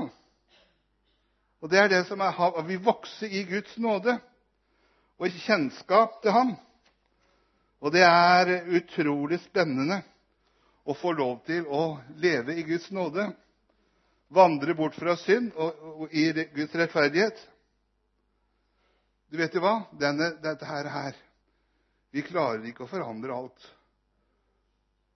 [1.63, 4.19] Og det er det som er at vi vokser i Guds nåde
[5.15, 6.55] og i kjennskap til Ham.
[7.83, 9.99] Og det er utrolig spennende
[10.87, 13.27] å få lov til å leve i Guds nåde.
[14.33, 17.41] Vandre bort fra synd og, i Guds rettferdighet.
[19.29, 19.81] Du vet jo hva?
[19.99, 21.19] Dette her,
[22.13, 23.69] Vi klarer ikke å forandre alt.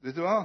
[0.03, 0.43] Vet du hva?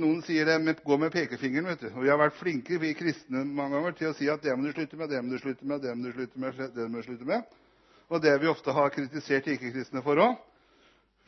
[0.00, 1.68] Noen sier det med, gå med pekefingeren.
[1.68, 1.88] vet du.
[1.94, 4.66] Og Vi har vært flinke vi kristne mange ganger til å si at det må
[4.66, 6.60] du slutte med, det må du slutte med, det må du slutte med.
[6.74, 7.59] det må du slutte med.
[8.10, 10.34] Og det vi ofte har kritisert ikke-kristne for òg.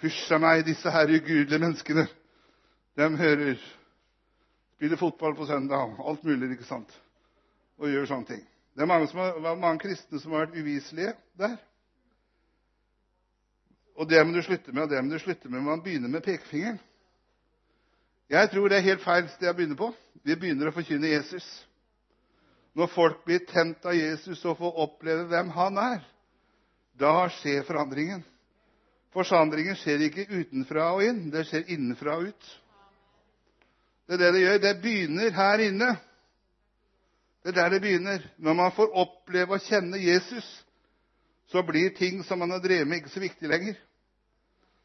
[0.02, 2.08] Hysj a meg, disse her ugudelige menneskene.
[2.98, 3.60] De hører
[4.82, 6.88] Spiller fotball på søndag, alt mulig, ikke sant?
[7.78, 8.40] Og gjør sånne ting.
[8.74, 11.54] Det er mange kristne som har vært uviselige der.
[13.94, 15.62] Og det må du slutte med, og det må du slutte med.
[15.62, 16.80] Man begynner med pekefingeren.
[18.32, 19.92] Jeg tror det er helt feil sted å begynne på.
[20.26, 21.46] Vi begynner å forkynne Jesus.
[22.74, 26.02] Når folk blir tent av Jesus og får oppleve hvem han er,
[26.98, 28.22] da skjer forandringen.
[29.12, 32.50] Forandringen skjer ikke utenfra og inn, det skjer innenfra og ut.
[34.08, 34.58] Det er det det gjør.
[34.62, 35.90] Det begynner her inne.
[37.42, 38.26] Det er der det begynner.
[38.36, 40.46] Når man får oppleve og kjenne Jesus,
[41.52, 43.78] så blir ting som man har drevet med, ikke så viktig lenger.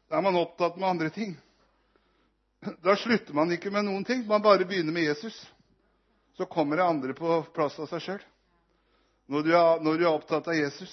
[0.08, 1.36] Da er man opptatt med andre ting.
[2.84, 4.24] Da slutter man ikke med noen ting.
[4.26, 5.36] Man bare begynner med Jesus.
[6.36, 8.24] Så kommer det andre på plass av seg sjøl.
[9.28, 9.48] Når,
[9.84, 10.92] når, du er opptatt av Jesus.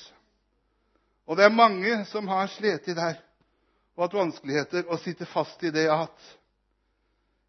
[1.25, 3.21] Og det er mange som har slitt der
[3.95, 6.31] og hatt vanskeligheter og sitter fast i det jeg har hatt.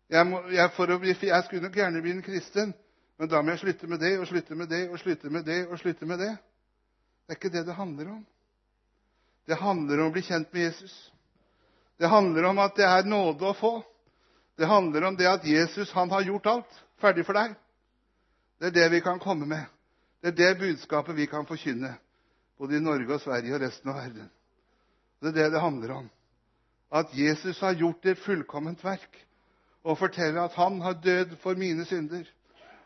[0.09, 2.75] Jeg, må, jeg, bli, jeg, skulle nok gjerne bli en kristen,
[3.19, 5.61] men da må jeg slutte med det og slutte med det og slutte med det.
[5.67, 6.37] og slutte med Det
[7.27, 8.27] Det er ikke det det handler om.
[9.47, 11.13] Det handler om å bli kjent med Jesus.
[11.99, 13.83] Det handler om at det er nåde å få.
[14.57, 17.57] Det handler om det at Jesus han har gjort alt ferdig for deg.
[18.61, 19.65] Det er det vi kan komme med.
[20.23, 21.97] Det er det budskapet vi kan forkynne,
[22.59, 24.31] både i Norge og Sverige og resten av verden.
[25.21, 26.11] Det er det det handler om
[26.97, 29.17] at Jesus har gjort et fullkomment verk,
[29.83, 32.25] og forteller at han har dødd for mine synder.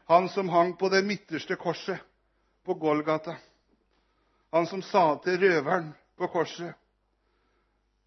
[0.09, 2.00] Han som hang på det midterste korset
[2.64, 3.37] på Golgata.
[4.52, 6.74] Han som sa til røveren på korset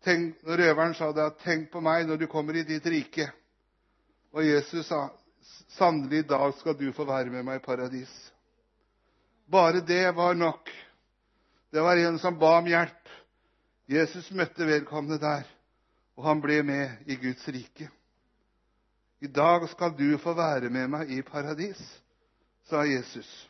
[0.03, 3.31] tenk, røveren sa det, 'Tenk på meg når du kommer i ditt rike',
[4.33, 5.09] og Jesus sa,
[5.69, 8.31] 'Sannelig, i dag skal du få være med meg i paradis'.
[9.51, 10.69] Bare det var nok.
[11.73, 13.07] Det var en som ba om hjelp.
[13.89, 15.47] Jesus møtte vedkommende der,
[16.13, 17.87] og han ble med i Guds rike.
[19.25, 21.81] I dag skal du få være med meg i paradis,
[22.69, 23.49] sa Jesus.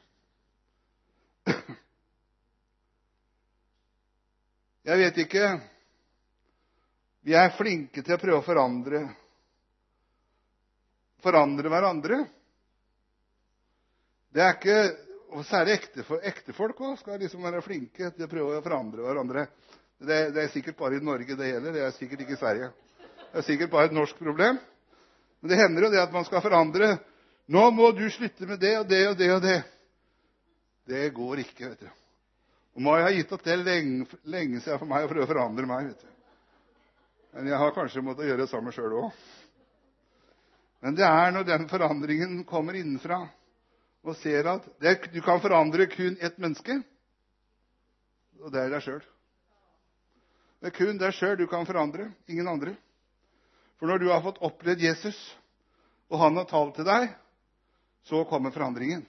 [4.87, 5.59] Jeg vet ikke
[7.27, 9.03] Vi er flinke til å prøve å forandre
[11.23, 12.23] forandre hverandre.
[14.31, 14.79] Det er ikke
[15.33, 15.79] og Særlig
[16.29, 19.47] ektefolk også skal liksom være flinke til å prøve å forandre hverandre.
[20.03, 21.73] Det, det, er sikkert bare i Norge det gjelder.
[21.73, 22.69] Det er sikkert ikke i Sverige.
[23.31, 24.59] Det er sikkert bare et norsk problem.
[25.41, 26.97] Men det hender jo det at man skal forandre.
[27.51, 29.63] 'Nå må du slutte med det og det og det og det.'
[30.87, 31.89] Det går ikke, vet du.
[32.75, 35.67] Og Mai har gitt opp det lenge, lenge siden for meg å prøve å forandre
[35.67, 35.91] meg.
[35.91, 36.09] vet du.
[37.33, 39.23] Men jeg har kanskje måttet gjøre det samme sjøl òg.
[40.83, 43.21] Men det er når den forandringen kommer innenfra,
[44.03, 44.65] og ser at
[45.13, 46.81] du kan forandre kun ett menneske,
[48.43, 49.03] og det er deg sjøl.
[50.59, 52.75] Det er kun deg sjøl du kan forandre, ingen andre.
[53.79, 55.17] For når du har fått opplevd Jesus,
[56.11, 57.09] og han har talt til deg,
[58.03, 59.05] så kommer forandringen.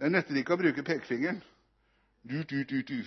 [0.00, 1.40] Det nytter ikke å bruke pekefingeren.
[2.22, 3.00] Du, du, du, du.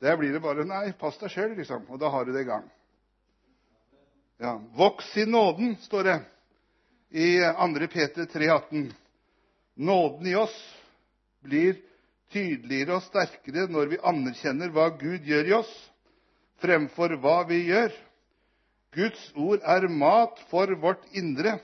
[0.00, 1.86] Der blir det bare Nei, pass deg sjøl, liksom.
[1.88, 2.68] Og da har du det i gang.
[4.40, 4.54] Ja.
[4.76, 6.18] Voks i nåden, står det
[7.10, 7.86] i 2.
[7.92, 8.92] Peter 3,18.
[9.74, 10.76] Nåden i oss
[11.40, 11.76] blir
[12.30, 15.72] tydeligere og sterkere når vi anerkjenner hva Gud gjør i oss,
[16.62, 17.90] fremfor hva vi gjør.
[18.94, 21.58] Guds ord er mat for vårt indre.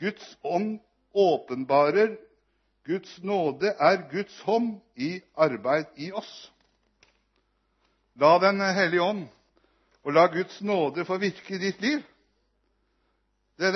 [0.00, 0.78] Guds ånd
[1.14, 2.16] åpenbarer
[2.84, 6.32] Guds nåde er Guds hånd i arbeid i oss.
[8.20, 9.24] La Den hellige ånd
[10.04, 12.02] og la Guds nåde få virke i ditt liv.
[12.02, 12.10] Det er det.
[12.10, 12.12] Nå skal ikke du gå med sånn,
[13.58, 13.70] Det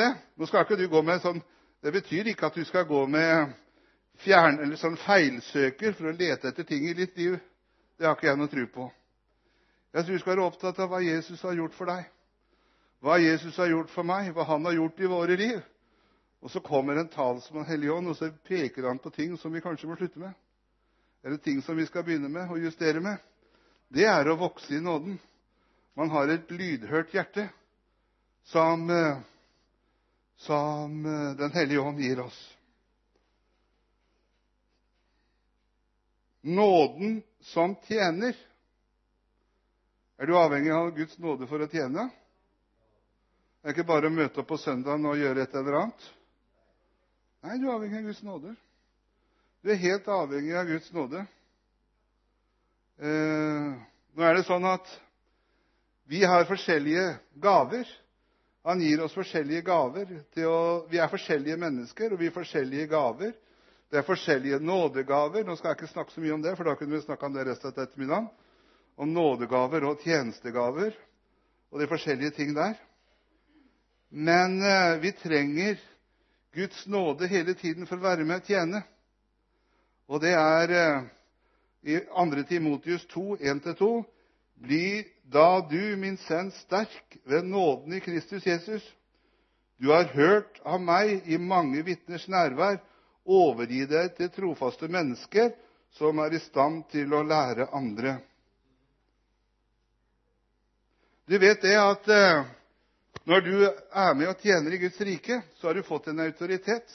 [1.94, 3.52] betyr ikke at du skal gå med
[4.26, 7.38] eller sånn feilsøker for å lete etter ting i ditt liv.
[7.98, 8.88] Det har ikke jeg noe tro på.
[9.94, 12.02] Jeg tror du skal være opptatt av hva Jesus har gjort for deg
[13.04, 15.58] hva Jesus har gjort for meg, hva han har gjort i våre liv.
[16.42, 19.90] Og så kommer en talsmann Hellig Ånd, og peker han på ting som vi kanskje
[19.90, 20.34] må slutte med.
[21.24, 23.18] Eller ting som vi skal begynne med og justere med.
[23.90, 25.18] Det er å vokse i nåden.
[25.98, 27.48] Man har et lydhørt hjerte
[28.46, 29.18] som, eh,
[30.38, 32.56] som eh, Den hellige ånd gir oss.
[36.40, 38.36] Nåden som tjener.
[40.18, 42.08] Er du avhengig av Guds nåde for å tjene?
[43.58, 46.06] Det er ikke bare å møte opp på søndagen og gjøre et eller annet.
[47.42, 48.54] Nei, du er avhengig av Guds nåde.
[49.62, 51.26] Du er helt avhengig av Guds nåde.
[52.98, 53.74] Eh,
[54.14, 54.86] nå er det sånn at
[56.08, 57.10] vi har forskjellige
[57.42, 57.90] gaver.
[58.68, 60.10] Han gir oss forskjellige gaver.
[60.44, 60.56] Å,
[60.90, 63.30] vi er forskjellige mennesker, og vi har forskjellige gaver.
[63.88, 65.46] Det er forskjellige nådegaver.
[65.48, 67.32] Nå skal jeg ikke snakke så mye om det, for da kunne vi snakke om
[67.32, 68.28] det resten av ettermiddagen.
[69.00, 70.92] Om nådegaver og tjenestegaver
[71.72, 72.76] og de forskjellige ting der.
[74.12, 75.80] Men eh, vi trenger
[76.52, 78.82] Guds nåde hele tiden for å være med og tjene.
[80.12, 81.08] Og det er eh,
[81.88, 81.96] i
[84.58, 84.64] 2.
[84.64, 88.82] Timotius 2, 1-2.: Bli da du, min sønn, sterk ved nåden i Kristus Jesus.
[89.76, 92.80] Du har hørt av meg i mange vitners nærvær.
[93.28, 95.52] Overgi deg til trofaste mennesker
[95.98, 98.18] som er i stand til å lære andre.
[101.28, 102.46] Du vet det at eh,
[103.28, 106.88] når du er med og tjener i Guds rike, så har du fått en autoritet.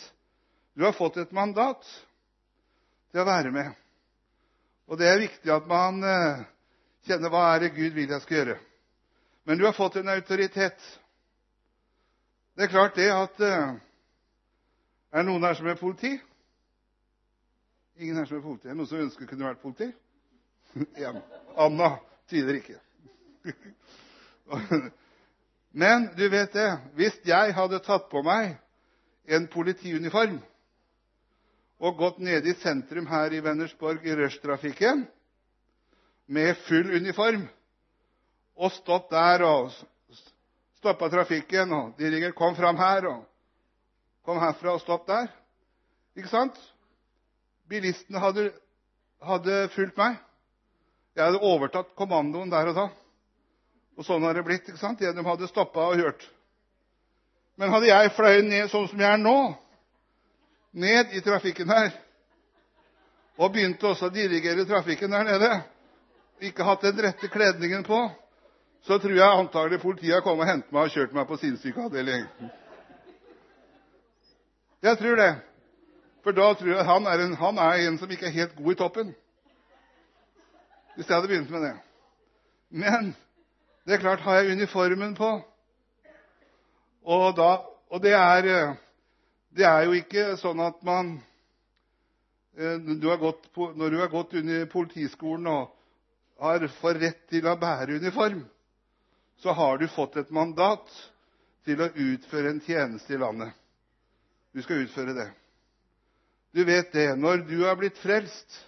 [0.74, 1.86] Du har fått et mandat
[3.14, 3.70] til å være med.
[4.90, 6.02] Og det er viktig at man
[7.08, 8.60] kjenner hva er det Gud vil jeg skal gjøre.
[9.44, 10.80] Men du har fått en autoritet.
[12.56, 13.74] Det er klart det at eh,
[15.14, 16.16] Er det noen her som er politi?
[18.02, 18.68] Ingen her som er politi?
[18.68, 19.92] Er det noen som ønsker kunne vært politi?
[21.66, 21.90] Anna
[22.32, 22.80] tyder ikke.
[25.84, 28.56] Men du vet det, hvis jeg hadde tatt på meg
[29.26, 30.40] en politiuniform
[31.84, 35.06] og gått nede i sentrum her i Vennersborg i rushtrafikken
[36.26, 37.48] med full uniform
[38.56, 39.72] og stått der og
[40.78, 43.26] stoppa trafikken og de ringer 'Kom fram her', og
[44.26, 45.28] 'Kom herfra', og stopp der.
[46.16, 46.74] Ikke sant?
[47.70, 50.16] Bilistene hadde, fulgt meg.
[51.16, 52.90] Jeg hadde overtatt kommandoen der og da.
[53.98, 54.68] Og sånn har det blitt.
[54.68, 55.00] ikke sant?
[55.00, 56.30] De hadde stoppa og hørt.
[57.56, 59.56] Men hadde jeg fløyet ned sånn som jeg er nå,
[60.74, 61.92] ned i trafikken her
[63.38, 65.52] og begynte også å dirigere trafikken der nede,
[66.44, 68.00] ikke hatt den rette kledningen på,
[68.84, 72.28] så tror jeg antagelig politiet har kommet og hentet meg og kjørt meg på sinnssykeavdeling.
[74.84, 75.32] Jeg tror det.
[76.24, 78.72] For da tror jeg han er, en, han er en som ikke er helt god
[78.72, 79.14] i toppen.
[80.96, 81.74] Hvis jeg hadde begynt med det.
[82.70, 83.14] Men
[83.88, 85.32] det er klart, har jeg uniformen på
[87.04, 87.58] Og, da,
[87.92, 88.76] og det, er,
[89.52, 91.18] det er jo ikke sånn at man
[92.54, 95.72] du har gått, når du har gått under politiskolen og
[96.80, 98.46] fått rett til å bære uniform,
[99.38, 100.88] så har du fått et mandat
[101.66, 103.54] til å utføre en tjeneste i landet.
[104.54, 105.30] Du skal utføre det.
[106.54, 107.16] Du vet det.
[107.16, 108.60] Når du har blitt frelst,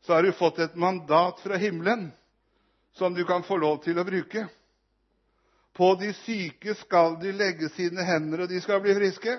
[0.00, 2.12] så har du fått et mandat fra himmelen
[2.94, 4.46] som du kan få lov til å bruke.
[5.74, 9.34] På de syke skal de legge sine hender, og de skal bli friske.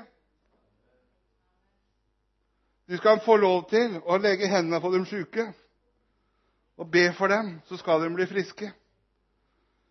[2.87, 5.01] Du skal få lov til å legge hendene på de
[6.79, 8.71] og be for dem, så skal de bli friske.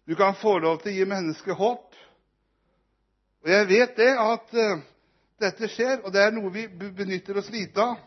[0.08, 1.96] Du kan få lov til å gi mennesket håp.
[3.44, 4.80] Og jeg vet det at uh,
[5.40, 7.98] dette skjer, og det er noe vi benytter oss lite av.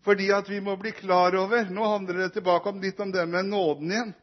[0.00, 3.26] Fordi at vi må bli klar over Nå handler det tilbake om litt om det
[3.28, 4.14] med nåden igjen.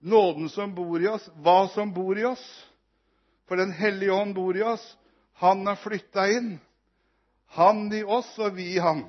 [0.00, 2.42] Nåden som bor i oss, hva som bor i oss.
[3.44, 4.82] For Den hellige ånd bor i oss.
[5.44, 6.54] Han har flytta inn.
[7.60, 9.04] Han i oss og vi i ham.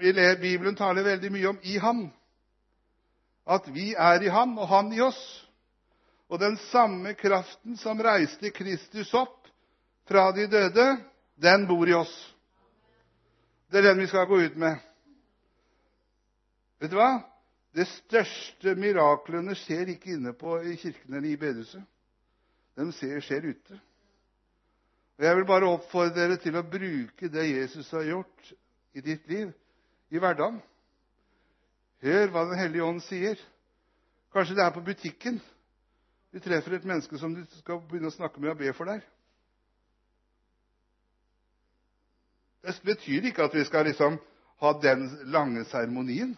[0.00, 2.08] Bibelen taler veldig mye om 'i ham'.
[3.50, 5.20] At vi er i ham og han i oss.
[6.30, 9.48] Og den samme kraften som reiste Kristus opp
[10.06, 10.86] fra de døde,
[11.40, 12.12] den bor i oss.
[13.70, 14.78] Det er den vi skal gå ut med.
[16.80, 17.10] Vet du hva?
[17.74, 21.82] De største miraklene skjer ikke inne på, i kirken eller i bedehuset.
[22.78, 23.78] De skjer ute.
[25.18, 28.52] Og Jeg vil bare oppfordre dere til å bruke det Jesus har gjort
[28.96, 29.50] i ditt liv,
[30.10, 30.58] i hverdagen.
[32.00, 33.40] Hør hva Den hellige ånd sier.
[34.32, 35.40] Kanskje det er på butikken
[36.30, 39.00] du treffer et menneske som du skal begynne å snakke med og be for deg.
[42.62, 44.18] Det betyr ikke at vi skal liksom
[44.62, 46.36] ha den lange seremonien.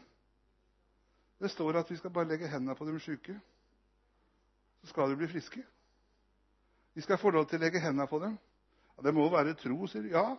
[1.43, 3.35] Det står at vi skal bare legge hendene på de syke.
[4.81, 5.61] Så skal de bli friske.
[6.95, 8.39] Vi skal få lov til å legge hendene på dem.
[9.03, 10.15] Det må være tro, sier de.
[10.15, 10.37] Ja,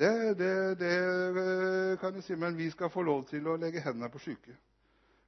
[0.00, 3.82] det, det, det, eh, kan jeg si, men vi skal få lov til å legge
[3.84, 4.54] hendene på syke.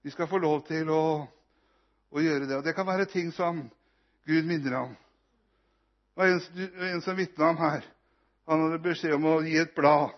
[0.01, 1.27] Vi skal få lov til å,
[2.09, 2.57] å gjøre det.
[2.57, 3.59] Og det kan være ting som
[4.25, 4.95] Gud minner om.
[6.15, 7.85] Det var en, en som vitna om her.
[8.49, 10.15] Han hadde beskjed om å gi et blad.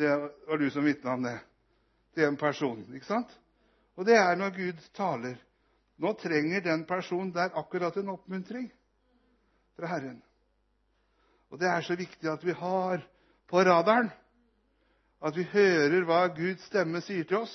[0.00, 1.36] Det var du som vitna om det.
[2.16, 2.80] Til en person.
[2.96, 3.34] ikke sant?
[4.00, 5.36] Og det er når Gud taler.
[6.00, 8.70] Nå trenger den personen der akkurat en oppmuntring
[9.76, 10.16] fra Herren.
[11.52, 13.04] Og det er så viktig at vi har
[13.48, 14.10] på radaren
[15.26, 17.54] at vi hører hva Guds stemme sier til oss.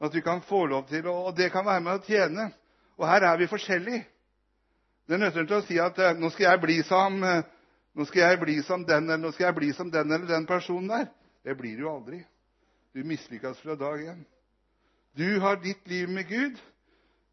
[0.00, 2.50] At vi kan få lov til, Og det kan være med å tjene.
[2.96, 4.06] Og her er vi forskjellige.
[5.08, 7.42] Det nytter til å si at eh, nå skal jeg bli som eh,
[7.98, 10.46] nå skal jeg bli som den eller nå skal jeg bli som den eller den
[10.46, 11.08] personen der.
[11.44, 12.20] Det blir du aldri.
[12.94, 14.22] Du mislykkes fra dag én.
[15.18, 16.58] Du har ditt liv med Gud.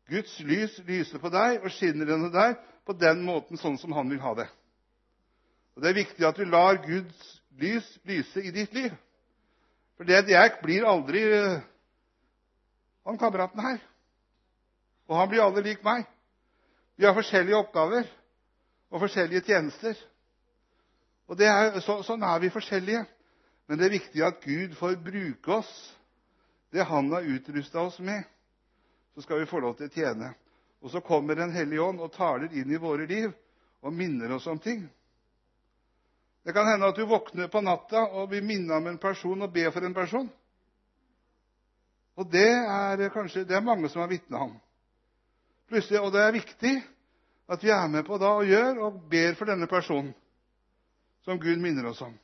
[0.10, 2.58] Guds lys lyser på deg og skinner gjennom deg
[2.88, 4.48] på den måten sånn som han vil ha det.
[5.76, 8.94] Og Det er viktig at du lar Guds lys lyse i ditt liv.
[9.98, 11.60] For jeg blir aldri uh,
[13.08, 13.80] han kameraten her.
[15.08, 16.04] Og han blir aldri lik meg.
[16.98, 18.08] Vi har forskjellige oppgaver
[18.92, 19.96] og forskjellige tjenester.
[21.28, 21.40] Og
[21.84, 23.06] så, Sånn er vi forskjellige.
[23.68, 25.72] Men det er viktig at Gud får bruke oss,
[26.72, 28.24] det Han har utrusta oss med.
[29.16, 30.34] Så skal vi få lov til å tjene.
[30.84, 33.32] Og så kommer Den hellige ånd og taler inn i våre liv
[33.82, 34.84] og minner oss om ting.
[36.48, 39.50] Det kan hende at du våkner på natta og blir minnet om en person og
[39.52, 40.30] ber for en person.
[42.16, 44.54] Og det er kanskje det er mange som har vitna om.
[45.68, 46.72] Det er viktig
[47.52, 50.14] at vi er med på og ber for denne personen
[51.28, 52.16] som Gud minner oss om.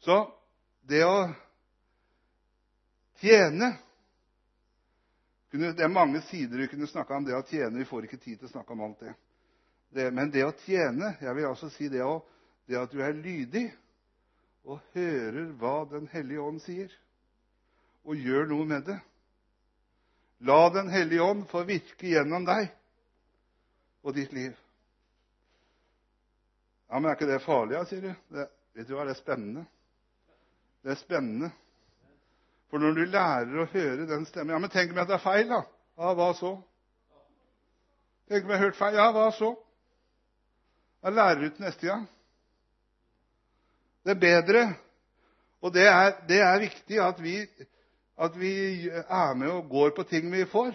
[0.00, 0.16] Så
[0.80, 1.28] det å
[3.20, 3.74] tjene
[5.52, 7.76] Det er mange sider vi kunne snakka om det å tjene.
[7.76, 9.04] Vi får ikke tid til å snakke om alt
[9.92, 12.22] det men det å tjene Jeg vil altså si det å
[12.68, 13.66] det at du er lydig
[14.64, 16.92] og hører hva Den hellige ånd sier,
[18.06, 18.98] og gjør noe med det.
[20.46, 22.70] La Den hellige ånd få virke gjennom deg
[24.02, 24.54] og ditt liv.
[26.90, 28.14] Ja, Men er ikke det farlig, da, sier du?
[28.36, 29.66] Det, vet du hva, det er spennende.
[30.82, 31.52] Det er spennende.
[32.70, 35.46] For når du lærer å høre den stemmen Ja, men tenk om jeg tar feil,
[35.48, 35.62] da?
[36.00, 36.56] Ja, hva så?
[38.30, 38.98] Tenk om jeg har hørt feil?
[38.98, 39.52] Ja, hva så?
[41.02, 42.06] Jeg lærer ut neste gang.
[44.04, 44.64] Det bedre.
[45.62, 47.36] Og det er, viktig at vi,
[48.98, 50.74] er med og går på ting vi får.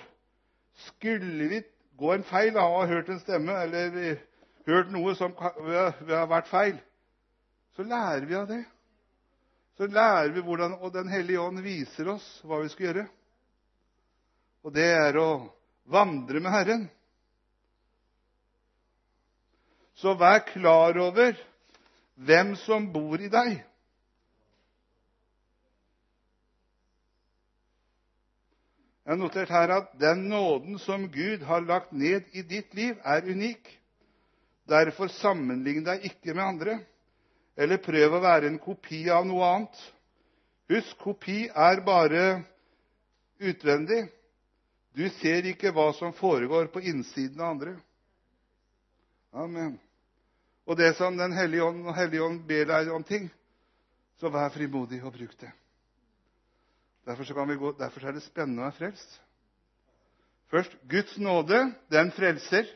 [0.87, 1.61] Skulle vi
[1.97, 4.17] gå en feil ha hørt en stemme eller
[4.67, 6.75] hørt noe som har vært feil,
[7.75, 8.63] så lærer vi av det.
[9.77, 13.07] Så lærer vi hvordan Og Den hellige ånd viser oss hva vi skal gjøre.
[14.65, 15.29] Og det er å
[15.85, 16.87] vandre med Herren.
[19.97, 21.37] Så vær klar over
[22.17, 23.57] hvem som bor i deg.
[29.07, 32.97] Jeg har notert her at den nåden som Gud har lagt ned i ditt liv,
[33.05, 33.69] er unik.
[34.67, 36.73] Derfor sammenlign deg ikke med andre,
[37.55, 39.79] eller prøv å være en kopi av noe annet.
[40.67, 42.25] Husk, kopi er bare
[43.39, 44.09] utvendig.
[44.91, 47.77] Du ser ikke hva som foregår på innsiden av andre.
[49.31, 49.77] Amen.
[50.67, 53.29] Og det som Den hellige ånd, ber deg om ting,
[54.19, 55.51] så vær frimodig og bruk det.
[57.07, 57.23] Derfor,
[57.79, 59.19] derfor, er det spennende å være frelst.
[60.51, 62.67] Først Guds nåde, den frelser.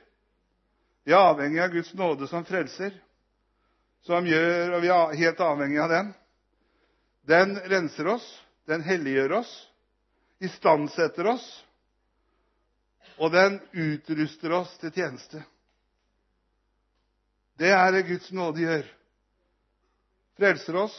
[1.03, 2.93] Vi er avhengig av Guds nåde som frelser,
[4.07, 6.13] som gjør, og vi er helt avhengig av den.
[7.27, 8.27] Den renser oss,
[8.71, 9.51] den helliggjør oss,
[10.39, 11.47] istandsetter oss,
[13.19, 15.43] og den utruster oss til tjeneste.
[17.62, 18.88] Det er det Guds nåde gjør.
[20.39, 20.95] Frelser oss.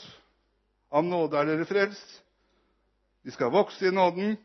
[0.94, 2.20] Av nåde er dere frelst.
[3.26, 4.36] Vi skal vokse i nåden.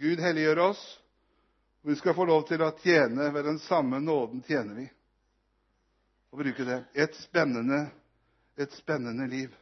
[0.00, 0.80] Gud helliggjør oss.
[1.84, 4.86] Vi skal få lov til å tjene ved den samme nåden tjener vi.
[6.32, 6.80] Og bruke det.
[6.96, 7.82] Et spennende,
[8.56, 9.52] et spennende liv.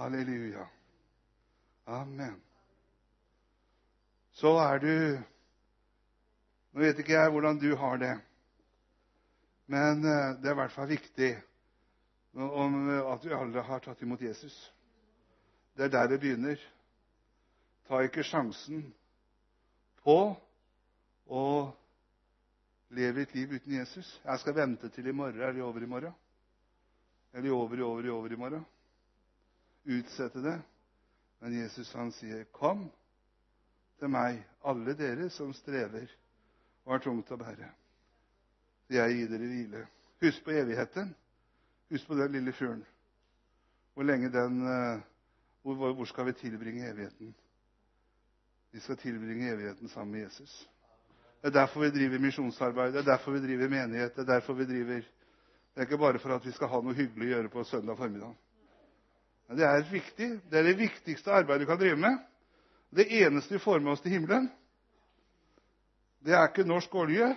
[0.00, 0.64] Halleluja.
[1.92, 2.38] Amen.
[4.40, 4.94] Så er du
[6.72, 8.14] Nå vet ikke jeg hvordan du har det,
[9.66, 11.32] men eh, det er i hvert fall viktig
[12.32, 14.54] at vi alle har tatt imot Jesus.
[15.76, 16.60] Det er der det begynner.
[17.88, 18.86] Ta ikke sjansen
[20.00, 20.16] på
[21.28, 21.44] å
[22.96, 24.08] leve et liv uten Jesus.
[24.24, 26.14] Jeg skal vente til i morgen eller i morgen.
[27.32, 28.64] Eller over i over i over i morgen.
[29.84, 30.58] Utsette det.
[31.40, 32.90] Men Jesus han sier, 'Kom
[33.98, 36.06] til meg, alle dere som strever
[36.84, 37.81] og har tungt å bære.'
[38.92, 39.86] Jeg gir dere hvile.
[40.22, 41.14] Husk på evigheten.
[41.90, 42.84] Husk på den lille fuglen.
[43.94, 45.00] Hvor lenge eh,
[45.62, 47.34] hvor, hvor skal vi tilbringe evigheten?
[48.72, 50.68] Vi skal tilbringe evigheten sammen med Jesus.
[51.42, 54.16] Det er derfor vi driver misjonsarbeid, det er derfor vi driver menighet.
[54.16, 55.02] Det er derfor vi driver
[55.74, 57.96] Det er ikke bare for at vi skal ha noe hyggelig å gjøre på søndag
[57.96, 58.34] formiddag.
[59.48, 60.28] Men det er viktig.
[60.50, 62.18] Det er det viktigste arbeidet du kan drive med.
[62.92, 64.50] Det eneste vi får med oss til himmelen,
[66.20, 67.32] det er ikke norsk olje,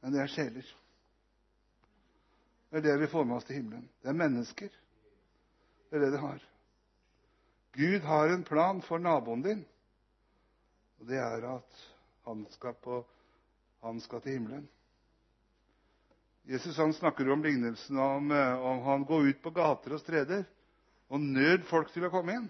[0.00, 0.70] men det er sjeler.
[2.70, 3.88] Det er det vi får med oss til himmelen.
[4.00, 4.70] Det er mennesker.
[5.90, 6.42] Det er det det har.
[7.74, 9.64] Gud har en plan for naboen din.
[11.00, 11.82] Og det er at
[12.28, 13.00] han skal, på,
[13.82, 14.68] han skal til himmelen.
[16.50, 20.46] Jesus han snakker om lignelsen om, eh, om han går ut på gater og streder
[21.10, 22.48] og nød folk til å komme inn.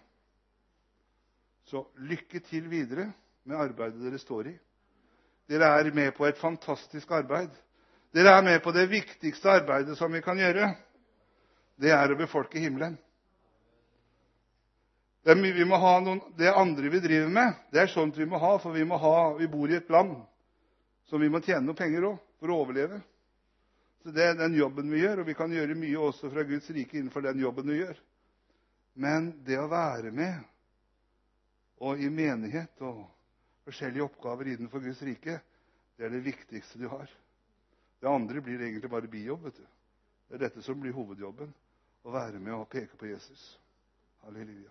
[1.69, 3.11] Så lykke til videre
[3.49, 4.55] med arbeidet dere står i.
[5.51, 7.51] Dere er med på et fantastisk arbeid.
[8.15, 10.69] Dere er med på det viktigste arbeidet som vi kan gjøre.
[11.81, 12.95] Det er å befolke himmelen.
[15.27, 18.87] Det, noen, det andre vi driver med, det er sånt vi må ha, for vi,
[18.87, 20.15] ha, vi bor i et land
[21.11, 23.01] som vi må tjene noen penger òg for å overleve.
[24.01, 26.71] Så Det er den jobben vi gjør, og vi kan gjøre mye også fra Guds
[26.73, 27.99] rike innenfor den jobben vi gjør.
[28.95, 30.41] Men det å være med
[31.81, 33.03] og i menighet og
[33.69, 35.41] forskjellige oppgaver innenfor Guds rike,
[35.97, 37.11] det er det viktigste du har.
[38.01, 39.51] Det andre blir egentlig bare bijobb.
[39.53, 41.51] Det er dette som blir hovedjobben.
[42.01, 43.41] Å være med og peke på Jesus.
[44.25, 44.71] Halleluja.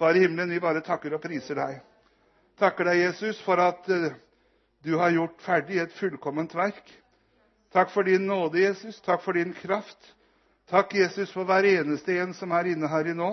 [0.00, 1.82] Far i himmelen, vi bare takker og priser deg.
[2.58, 4.14] Takker deg, Jesus, for at eh,
[4.84, 6.88] du har gjort ferdig et fullkomment verk.
[7.74, 9.00] Takk for din nåde, Jesus.
[9.04, 10.14] Takk for din kraft.
[10.70, 13.32] Takk, Jesus, for hver eneste en som er inne her i nå.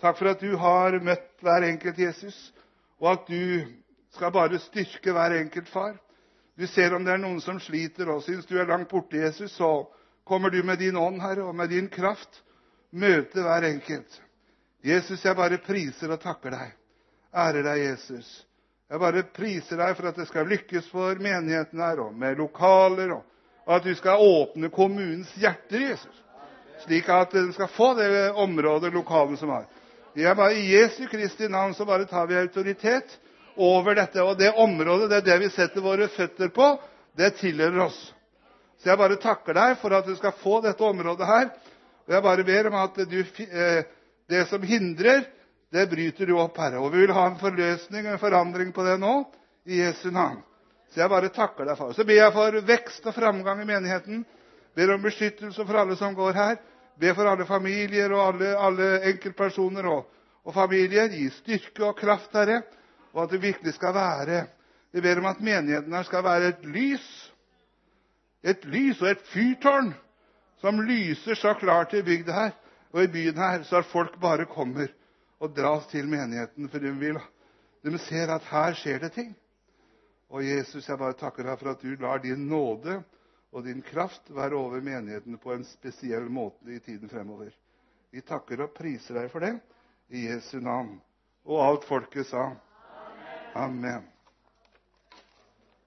[0.00, 2.36] Takk for at du har møtt hver enkelt Jesus,
[3.00, 3.64] og at du
[4.14, 5.96] skal bare styrke hver enkelt far.
[6.58, 9.54] Du ser om det er noen som sliter og syns du er langt borte, Jesus,
[9.56, 9.88] så
[10.28, 12.42] kommer du med din ånd, Herre, og med din kraft
[12.90, 14.20] møte hver enkelt.
[14.84, 16.76] Jesus, jeg bare priser og takker deg.
[17.36, 18.28] Ærer deg, Jesus.
[18.90, 23.12] Jeg bare priser deg for at det skal lykkes for menigheten her, og med lokaler,
[23.66, 26.22] og at du skal åpne kommunens hjerter, Jesus.
[26.84, 29.68] Slik at den skal få det området, lokalet som har.
[30.16, 33.18] Jeg bare, I Jesu Kristi navn så bare tar vi autoritet
[33.56, 34.22] over dette.
[34.22, 36.72] Og det området, det er det vi setter våre føtter på,
[37.18, 37.98] det tilhører oss.
[38.80, 41.50] Så jeg bare takker deg for at du skal få dette området her.
[42.06, 43.82] Og jeg bare ber om at eh,
[44.30, 45.26] det som hindrer,
[45.70, 46.80] det bryter du opp, Herre.
[46.80, 49.14] Og vi vil ha en forløsning og en forandring på det nå,
[49.68, 50.40] i Jesu navn.
[50.90, 54.24] Så jeg bare takker deg for Så ber jeg for vekst og framgang i menigheten.
[54.74, 56.56] Ber om beskyttelse for alle som går her.
[56.98, 60.08] Ber for alle familier og alle, alle enkeltpersoner og,
[60.42, 61.12] og familier.
[61.12, 62.62] Gi styrke og kraft, Herre,
[63.12, 64.46] og at det virkelig skal være
[64.92, 67.34] Vi ber om at menigheten her skal være et lys.
[68.42, 69.92] Et lys og et fyrtårn
[70.60, 72.50] som lyser så klart i bygda her
[72.90, 74.88] og i byen her, så folk bare kommer
[75.40, 76.68] og dras til menigheten.
[76.68, 77.20] For de, vil,
[77.84, 79.36] de ser at her skjer det ting.
[80.30, 83.00] Og Jesus, jeg bare takker deg for at du lar din nåde
[83.52, 87.50] og din kraft være over menigheten på en spesiell måte i tiden fremover.
[88.10, 89.56] Vi takker og priser deg for det
[90.10, 90.98] i Jesu navn.
[91.46, 92.50] Og alt folket sa
[93.54, 94.04] Amen.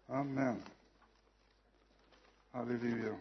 [0.09, 0.61] Amen.
[2.53, 3.17] Halleluja.